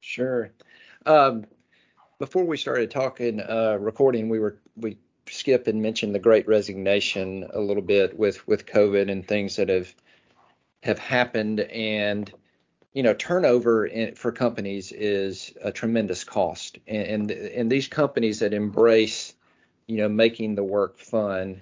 Sure. 0.00 0.50
Um, 1.06 1.46
before 2.18 2.44
we 2.44 2.56
started 2.56 2.90
talking 2.90 3.40
uh, 3.40 3.78
recording, 3.80 4.28
we 4.28 4.38
were 4.38 4.58
we 4.76 4.98
skip 5.28 5.66
and 5.66 5.80
mentioned 5.80 6.14
the 6.14 6.18
Great 6.18 6.46
Resignation 6.46 7.48
a 7.52 7.60
little 7.60 7.82
bit 7.82 8.18
with 8.18 8.46
with 8.46 8.66
COVID 8.66 9.10
and 9.10 9.26
things 9.26 9.56
that 9.56 9.68
have 9.68 9.94
have 10.82 10.98
happened 10.98 11.60
and 11.60 12.32
you 12.94 13.02
know, 13.02 13.12
turnover 13.12 13.86
in, 13.86 14.14
for 14.14 14.30
companies 14.30 14.92
is 14.92 15.52
a 15.62 15.72
tremendous 15.72 16.22
cost, 16.22 16.78
and, 16.86 17.30
and 17.30 17.30
and 17.30 17.72
these 17.72 17.88
companies 17.88 18.38
that 18.38 18.54
embrace, 18.54 19.34
you 19.88 19.96
know, 19.96 20.08
making 20.08 20.54
the 20.54 20.62
work 20.62 20.98
fun, 20.98 21.60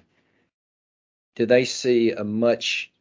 do 1.35 1.47
they 1.47 1.65
see 1.65 2.11
a 2.11 2.23
much 2.23 2.91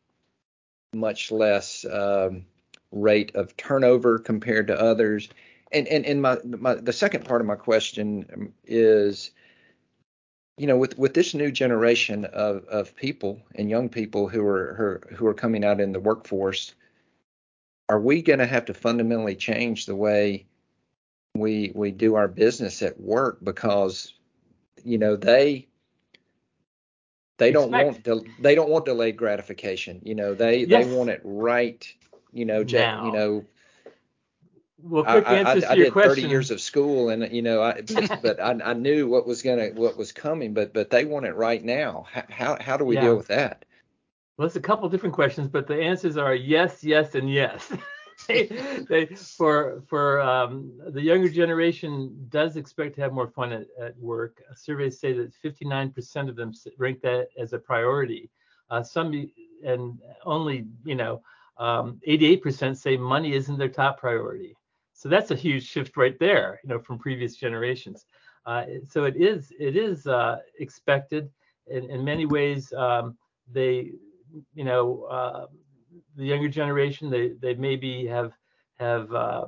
much 0.94 1.30
less 1.30 1.84
um, 1.84 2.46
rate 2.90 3.34
of 3.34 3.56
turnover 3.56 4.18
compared 4.18 4.68
to 4.68 4.80
others? 4.80 5.28
And 5.70 5.86
and 5.88 6.06
and 6.06 6.22
my, 6.22 6.38
my 6.44 6.74
the 6.76 6.92
second 6.92 7.26
part 7.26 7.42
of 7.42 7.46
my 7.46 7.56
question 7.56 8.54
is, 8.64 9.30
you 10.56 10.66
know, 10.66 10.78
with 10.78 10.96
with 10.96 11.12
this 11.12 11.34
new 11.34 11.52
generation 11.52 12.24
of 12.24 12.64
of 12.64 12.96
people 12.96 13.42
and 13.56 13.68
young 13.68 13.90
people 13.90 14.26
who 14.26 14.46
are 14.46 15.02
who 15.14 15.26
are 15.26 15.34
coming 15.34 15.64
out 15.66 15.82
in 15.82 15.92
the 15.92 16.00
workforce 16.00 16.74
are 17.88 18.00
we 18.00 18.22
going 18.22 18.38
to 18.38 18.46
have 18.46 18.66
to 18.66 18.74
fundamentally 18.74 19.36
change 19.36 19.86
the 19.86 19.96
way 19.96 20.46
we 21.34 21.72
we 21.74 21.90
do 21.90 22.14
our 22.14 22.28
business 22.28 22.82
at 22.82 23.00
work 23.00 23.38
because 23.42 24.14
you 24.84 24.98
know 24.98 25.16
they 25.16 25.66
they 27.38 27.50
don't 27.50 27.70
want 27.70 28.02
de- 28.02 28.24
they 28.40 28.54
don't 28.54 28.68
want 28.68 28.84
delayed 28.84 29.16
gratification 29.16 30.00
you 30.04 30.14
know 30.14 30.34
they 30.34 30.64
yes. 30.64 30.84
they 30.84 30.94
want 30.94 31.10
it 31.10 31.20
right 31.24 31.92
you 32.32 32.44
know 32.44 32.62
now. 32.62 33.06
you 33.06 33.12
know 33.12 33.44
well, 34.82 35.04
quick 35.04 35.26
I, 35.26 35.34
answers 35.36 35.64
I, 35.64 35.70
I, 35.70 35.74
to 35.74 35.76
your 35.76 35.84
did 35.86 35.92
question. 35.92 36.14
30 36.16 36.22
years 36.22 36.50
of 36.50 36.60
school, 36.60 37.08
and 37.08 37.30
you 37.32 37.42
know, 37.42 37.62
I, 37.62 37.82
but 38.22 38.40
I, 38.40 38.50
I 38.64 38.72
knew 38.72 39.06
what 39.06 39.26
was 39.26 39.42
gonna, 39.42 39.68
what 39.68 39.96
was 39.96 40.12
coming, 40.12 40.54
but 40.54 40.74
but 40.74 40.90
they 40.90 41.04
want 41.04 41.26
it 41.26 41.34
right 41.34 41.62
now. 41.62 42.06
How 42.10 42.24
how, 42.28 42.58
how 42.60 42.76
do 42.76 42.84
we 42.84 42.96
yeah. 42.96 43.02
deal 43.02 43.16
with 43.16 43.28
that? 43.28 43.64
Well, 44.36 44.46
it's 44.46 44.56
a 44.56 44.60
couple 44.60 44.88
different 44.88 45.14
questions, 45.14 45.48
but 45.48 45.66
the 45.66 45.80
answers 45.80 46.16
are 46.16 46.34
yes, 46.34 46.82
yes, 46.82 47.14
and 47.14 47.30
yes. 47.30 47.72
they, 48.28 48.46
they, 48.88 49.06
for 49.06 49.82
for 49.86 50.20
um, 50.20 50.72
the 50.88 51.02
younger 51.02 51.28
generation 51.28 52.26
does 52.28 52.56
expect 52.56 52.94
to 52.94 53.02
have 53.02 53.12
more 53.12 53.28
fun 53.28 53.52
at, 53.52 53.66
at 53.80 53.98
work. 53.98 54.42
Surveys 54.54 54.98
say 54.98 55.12
that 55.12 55.32
59% 55.44 56.28
of 56.28 56.36
them 56.36 56.52
rank 56.78 57.02
that 57.02 57.28
as 57.38 57.52
a 57.52 57.58
priority. 57.58 58.30
Uh, 58.70 58.82
some 58.82 59.12
and 59.64 59.98
only 60.24 60.66
you 60.84 60.94
know 60.94 61.22
um, 61.58 62.00
88% 62.08 62.76
say 62.76 62.96
money 62.96 63.34
isn't 63.34 63.58
their 63.58 63.68
top 63.68 63.98
priority. 63.98 64.56
So 64.94 65.08
that's 65.08 65.30
a 65.30 65.36
huge 65.36 65.66
shift 65.66 65.96
right 65.96 66.18
there, 66.18 66.60
you 66.62 66.68
know, 66.68 66.78
from 66.78 66.98
previous 66.98 67.36
generations. 67.36 68.06
Uh, 68.46 68.64
so 68.88 69.04
it 69.04 69.16
is 69.16 69.52
it 69.58 69.76
is 69.76 70.06
uh, 70.06 70.38
expected 70.58 71.30
in, 71.66 71.90
in 71.90 72.04
many 72.04 72.26
ways. 72.26 72.72
Um, 72.72 73.16
they 73.50 73.92
you 74.54 74.64
know, 74.64 75.04
uh, 75.04 75.46
the 76.16 76.24
younger 76.24 76.48
generation, 76.48 77.10
they 77.10 77.32
they 77.40 77.54
maybe 77.54 78.06
have 78.06 78.32
have 78.78 79.12
uh, 79.12 79.46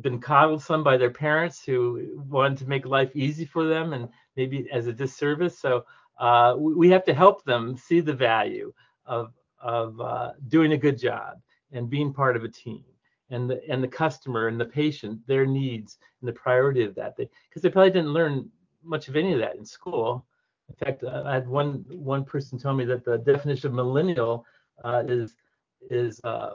been 0.00 0.20
coddled 0.20 0.62
some 0.62 0.82
by 0.82 0.96
their 0.96 1.10
parents 1.10 1.62
who 1.64 2.22
wanted 2.28 2.58
to 2.58 2.68
make 2.68 2.86
life 2.86 3.10
easy 3.14 3.44
for 3.44 3.66
them 3.66 3.92
and 3.92 4.08
maybe 4.36 4.68
as 4.72 4.86
a 4.86 4.92
disservice. 4.92 5.58
So 5.58 5.84
uh, 6.18 6.54
we 6.58 6.90
have 6.90 7.04
to 7.04 7.14
help 7.14 7.44
them 7.44 7.76
see 7.76 8.00
the 8.00 8.14
value 8.14 8.72
of 9.06 9.32
of 9.60 10.00
uh, 10.00 10.32
doing 10.48 10.72
a 10.72 10.78
good 10.78 10.98
job 10.98 11.38
and 11.72 11.90
being 11.90 12.12
part 12.12 12.36
of 12.36 12.44
a 12.44 12.48
team 12.48 12.84
and 13.30 13.48
the 13.48 13.60
and 13.68 13.82
the 13.82 13.88
customer 13.88 14.48
and 14.48 14.60
the 14.60 14.64
patient 14.64 15.18
their 15.26 15.46
needs 15.46 15.98
and 16.20 16.28
the 16.28 16.32
priority 16.32 16.84
of 16.84 16.94
that 16.94 17.16
because 17.16 17.62
they, 17.62 17.68
they 17.68 17.72
probably 17.72 17.90
didn't 17.90 18.12
learn 18.12 18.48
much 18.82 19.08
of 19.08 19.16
any 19.16 19.32
of 19.32 19.38
that 19.38 19.56
in 19.56 19.64
school 19.64 20.26
in 20.70 20.86
fact, 20.86 21.04
I 21.04 21.34
had 21.34 21.48
one 21.48 21.84
one 21.88 22.24
person 22.24 22.58
tell 22.58 22.74
me 22.74 22.84
that 22.86 23.04
the 23.04 23.18
definition 23.18 23.68
of 23.68 23.74
millennial 23.74 24.46
uh, 24.84 25.02
is 25.06 25.34
is 25.90 26.20
uh, 26.24 26.54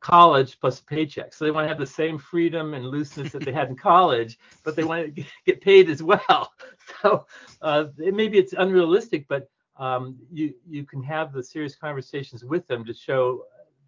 college 0.00 0.58
plus 0.60 0.80
a 0.80 0.84
paycheck. 0.84 1.32
So 1.32 1.44
they 1.44 1.50
want 1.50 1.64
to 1.64 1.68
have 1.68 1.78
the 1.78 1.86
same 1.86 2.18
freedom 2.18 2.74
and 2.74 2.86
looseness 2.86 3.32
that 3.32 3.44
they 3.44 3.52
had 3.52 3.68
in 3.68 3.76
college, 3.76 4.38
but 4.64 4.74
they 4.74 4.84
want 4.84 5.14
to 5.14 5.24
get 5.46 5.60
paid 5.60 5.88
as 5.88 6.02
well. 6.02 6.52
So 7.00 7.26
uh, 7.62 7.86
it, 7.98 8.12
maybe 8.14 8.38
it's 8.38 8.52
unrealistic, 8.52 9.26
but 9.28 9.48
um, 9.76 10.16
you 10.32 10.52
you 10.68 10.84
can 10.84 11.02
have 11.02 11.32
the 11.32 11.42
serious 11.42 11.74
conversations 11.76 12.44
with 12.44 12.66
them 12.66 12.84
to 12.84 12.92
show 12.92 13.44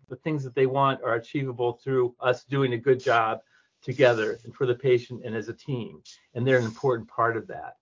the 0.09 0.17
things 0.17 0.43
that 0.45 0.55
they 0.55 0.67
want 0.67 1.03
are 1.03 1.15
achievable 1.15 1.73
through 1.83 2.15
us 2.21 2.45
doing 2.45 2.73
a 2.73 2.79
good 2.79 3.01
job 3.01 3.41
together 3.83 4.39
and 4.45 4.55
for 4.55 4.65
the 4.65 4.75
patient 4.75 5.23
and 5.25 5.35
as 5.35 5.49
a 5.49 5.53
team, 5.53 6.03
and 6.35 6.47
they're 6.47 6.59
an 6.59 6.65
important 6.65 7.09
part 7.09 7.37
of 7.37 7.47
that. 7.49 7.77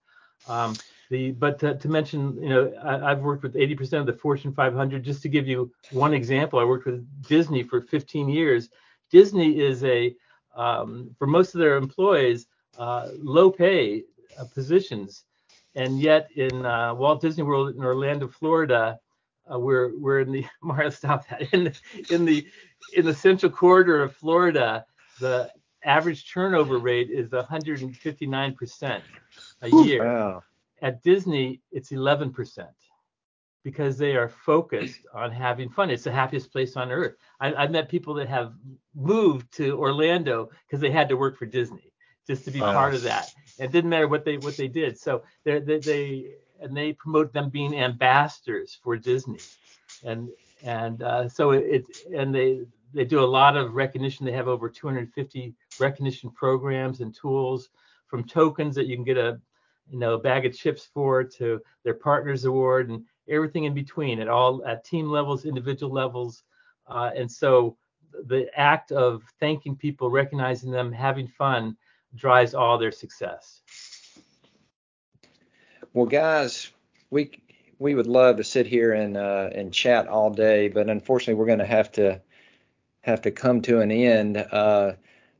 Um, 0.49 0.75
the, 1.12 1.33
but 1.33 1.59
to, 1.59 1.77
to, 1.77 1.88
mention, 1.88 2.42
you 2.42 2.48
know, 2.48 2.72
I, 2.83 3.11
have 3.11 3.20
worked 3.20 3.42
with 3.42 3.55
80% 3.55 4.01
of 4.01 4.07
the 4.07 4.14
Fortune 4.14 4.51
500. 4.51 5.03
Just 5.03 5.20
to 5.22 5.29
give 5.29 5.46
you 5.46 5.70
one 5.90 6.14
example, 6.14 6.59
I 6.59 6.64
worked 6.64 6.87
with 6.87 7.07
Disney 7.29 7.62
for 7.62 7.83
15 7.83 8.31
years. 8.31 8.70
Disney 9.11 9.61
is 9.61 9.85
a, 9.85 10.14
um, 10.57 11.14
for 11.18 11.27
most 11.27 11.55
of 11.55 11.61
their 11.61 11.77
employees, 11.77 12.46
uh, 12.79 13.11
low 13.18 13.51
pay 13.51 14.05
uh, 14.38 14.44
positions, 14.55 15.25
and 15.75 16.01
yet 16.01 16.31
in 16.35 16.64
uh, 16.64 16.94
Walt 16.94 17.20
Disney 17.20 17.42
World 17.42 17.77
in 17.77 17.85
Orlando, 17.85 18.27
Florida, 18.27 18.98
uh, 19.53 19.59
we're 19.59 19.98
we're 19.98 20.20
in 20.20 20.33
the 20.33 20.46
Mario 20.62 20.88
stop 20.88 21.29
that 21.29 21.53
in 21.53 21.64
the 21.64 21.75
in 22.09 22.25
the 22.25 22.46
in 22.94 23.05
the 23.05 23.12
central 23.12 23.53
corridor 23.53 24.03
of 24.03 24.16
Florida. 24.16 24.87
The 25.20 25.51
average 25.85 26.33
turnover 26.33 26.79
rate 26.79 27.11
is 27.11 27.29
159% 27.31 29.03
a 29.61 29.68
year. 29.85 30.05
Wow. 30.05 30.42
At 30.83 31.03
Disney, 31.03 31.61
it's 31.71 31.90
11% 31.90 32.66
because 33.64 33.97
they 33.97 34.16
are 34.16 34.29
focused 34.29 35.01
on 35.14 35.31
having 35.31 35.71
fun. 35.71 35.90
It's 35.90 36.05
the 36.05 36.12
happiest 36.12 36.51
place 36.53 36.77
on 36.77 36.90
earth. 36.90 37.14
I, 37.40 37.55
I've 37.55 37.71
met 37.71 37.88
people 37.88 38.14
that 38.14 38.29
have 38.29 38.53
moved 38.95 39.53
to 39.57 39.79
Orlando 39.79 40.51
because 40.66 40.81
they 40.81 40.90
had 40.90 41.09
to 41.09 41.16
work 41.16 41.38
for 41.38 41.47
Disney 41.47 41.92
just 42.27 42.45
to 42.45 42.51
be 42.51 42.61
part 42.61 42.95
of 42.95 43.03
that. 43.03 43.33
It 43.59 43.73
didn't 43.73 43.90
matter 43.90 44.09
what 44.09 44.25
they 44.25 44.38
what 44.38 44.57
they 44.57 44.68
did. 44.68 44.99
So 44.99 45.23
they 45.45 45.61
they, 45.61 45.79
they 45.79 46.35
and 46.61 46.77
they 46.77 46.92
promote 46.92 47.33
them 47.33 47.51
being 47.51 47.77
ambassadors 47.77 48.79
for 48.83 48.97
Disney, 48.97 49.40
and 50.05 50.29
and 50.62 51.03
uh, 51.03 51.29
so 51.29 51.53
it 51.53 51.85
and 52.14 52.35
they 52.35 52.62
they 52.92 53.05
do 53.05 53.21
a 53.21 53.25
lot 53.25 53.57
of 53.57 53.75
recognition. 53.75 54.27
They 54.27 54.33
have 54.33 54.49
over 54.49 54.68
250 54.68 55.55
recognition 55.81 56.31
programs 56.31 57.01
and 57.01 57.14
tools, 57.14 57.71
from 58.07 58.25
tokens 58.25 58.75
that 58.77 58.87
you 58.87 58.97
can 58.97 59.05
get 59.05 59.18
a 59.18 59.40
you 59.88 59.99
know 59.99 60.14
a 60.14 60.18
bag 60.18 60.47
of 60.47 60.57
chips 60.57 60.88
for 60.92 61.25
to 61.25 61.61
their 61.85 61.95
partners 61.95 62.45
award 62.45 62.88
and 62.88 63.05
everything 63.29 63.64
in 63.64 63.75
between 63.75 64.21
at 64.21 64.29
all 64.29 64.64
at 64.66 64.85
team 64.85 65.11
levels, 65.11 65.45
individual 65.45 65.92
levels, 65.92 66.42
uh, 66.87 67.11
and 67.16 67.31
so 67.31 67.77
the 68.27 68.49
act 68.59 68.92
of 68.92 69.23
thanking 69.40 69.77
people, 69.77 70.11
recognizing 70.11 70.71
them, 70.71 70.92
having 70.92 71.29
fun 71.29 71.77
drives 72.14 72.55
all 72.55 72.79
their 72.79 72.92
success. 72.92 73.62
Well, 75.92 76.07
guys, 76.07 76.71
we 77.11 77.31
we 77.79 77.95
would 77.95 78.07
love 78.07 78.37
to 78.37 78.45
sit 78.45 78.66
here 78.66 78.92
and 78.92 79.16
uh, 79.16 79.51
and 79.55 79.73
chat 79.73 80.09
all 80.09 80.31
day, 80.31 80.68
but 80.68 80.88
unfortunately, 80.88 81.35
we're 81.35 81.47
going 81.47 81.59
to 81.59 81.66
have 81.66 81.92
to 81.92 82.21
have 83.03 83.23
to 83.23 83.31
come 83.31 83.61
to 83.62 83.81
an 83.81 83.90
end. 83.90 84.37
Uh, 84.37 84.92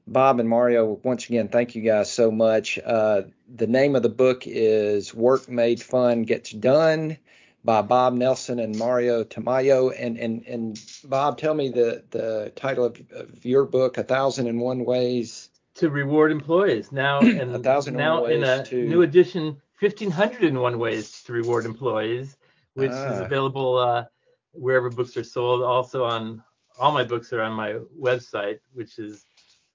Bob 0.07 0.41
and 0.41 0.49
Mario, 0.49 0.99
once 1.05 1.27
again, 1.27 1.49
thank 1.49 1.75
you 1.75 1.83
guys 1.83 2.13
so 2.13 2.31
much. 2.31 2.79
Uh, 2.85 3.23
the 3.55 3.67
name 3.67 3.95
of 3.95 4.03
the 4.03 4.09
book 4.09 4.43
is 4.47 5.15
Work 5.15 5.49
Made 5.49 5.81
Fun 5.83 6.23
Gets 6.23 6.51
Done 6.51 7.17
by 7.65 7.83
Bob 7.83 8.15
Nelson 8.15 8.59
and 8.59 8.77
Mario 8.77 9.23
Tamayo. 9.23 9.95
And 9.97 10.19
and 10.19 10.45
and 10.47 10.81
Bob, 11.05 11.39
tell 11.39 11.55
me 11.55 11.69
the 11.69 12.03
the 12.11 12.53
title 12.57 12.85
of, 12.87 13.01
of 13.13 13.45
your 13.45 13.65
book, 13.65 13.97
A 13.99 14.03
Thousand 14.03 14.49
and 14.49 14.61
One 14.61 14.85
Ways. 14.85 15.51
to 15.77 15.89
reward 15.89 16.33
employees 16.33 16.91
now 16.91 17.21
and 17.21 17.55
A 17.55 17.59
thousand 17.61 17.97
now 17.97 18.23
one 18.23 18.33
in 18.33 18.45
a 18.45 18.65
to- 18.65 18.85
new 18.89 19.03
edition 19.03 19.61
1501 19.81 20.79
ways 20.79 21.23
to 21.25 21.33
reward 21.33 21.65
employees 21.65 22.37
which 22.75 22.91
is 22.91 22.97
Ah. 23.21 23.25
available 23.25 23.79
uh, 23.79 24.05
wherever 24.53 24.91
books 24.91 25.17
are 25.17 25.25
sold 25.25 25.63
also 25.63 26.05
on 26.05 26.43
all 26.79 26.93
my 26.93 27.03
books 27.05 27.33
are 27.33 27.41
on 27.43 27.53
my 27.53 27.79
website 28.01 28.59
which 28.75 28.99
is 28.99 29.25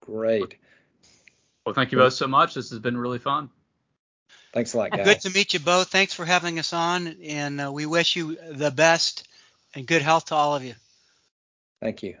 Great. 0.00 0.56
Well, 1.64 1.74
thank 1.74 1.92
you 1.92 1.98
both 1.98 2.14
so 2.14 2.26
much. 2.26 2.54
This 2.54 2.70
has 2.70 2.78
been 2.78 2.96
really 2.96 3.18
fun. 3.18 3.50
Thanks 4.52 4.74
a 4.74 4.78
lot, 4.78 4.90
guys. 4.90 5.04
Good 5.04 5.20
to 5.20 5.30
meet 5.30 5.54
you 5.54 5.60
both. 5.60 5.88
Thanks 5.88 6.14
for 6.14 6.24
having 6.24 6.58
us 6.58 6.72
on, 6.72 7.06
and 7.22 7.60
uh, 7.60 7.72
we 7.72 7.86
wish 7.86 8.16
you 8.16 8.36
the 8.50 8.70
best 8.70 9.28
and 9.74 9.86
good 9.86 10.02
health 10.02 10.26
to 10.26 10.34
all 10.34 10.56
of 10.56 10.64
you. 10.64 10.74
Thank 11.80 12.02
you. 12.02 12.16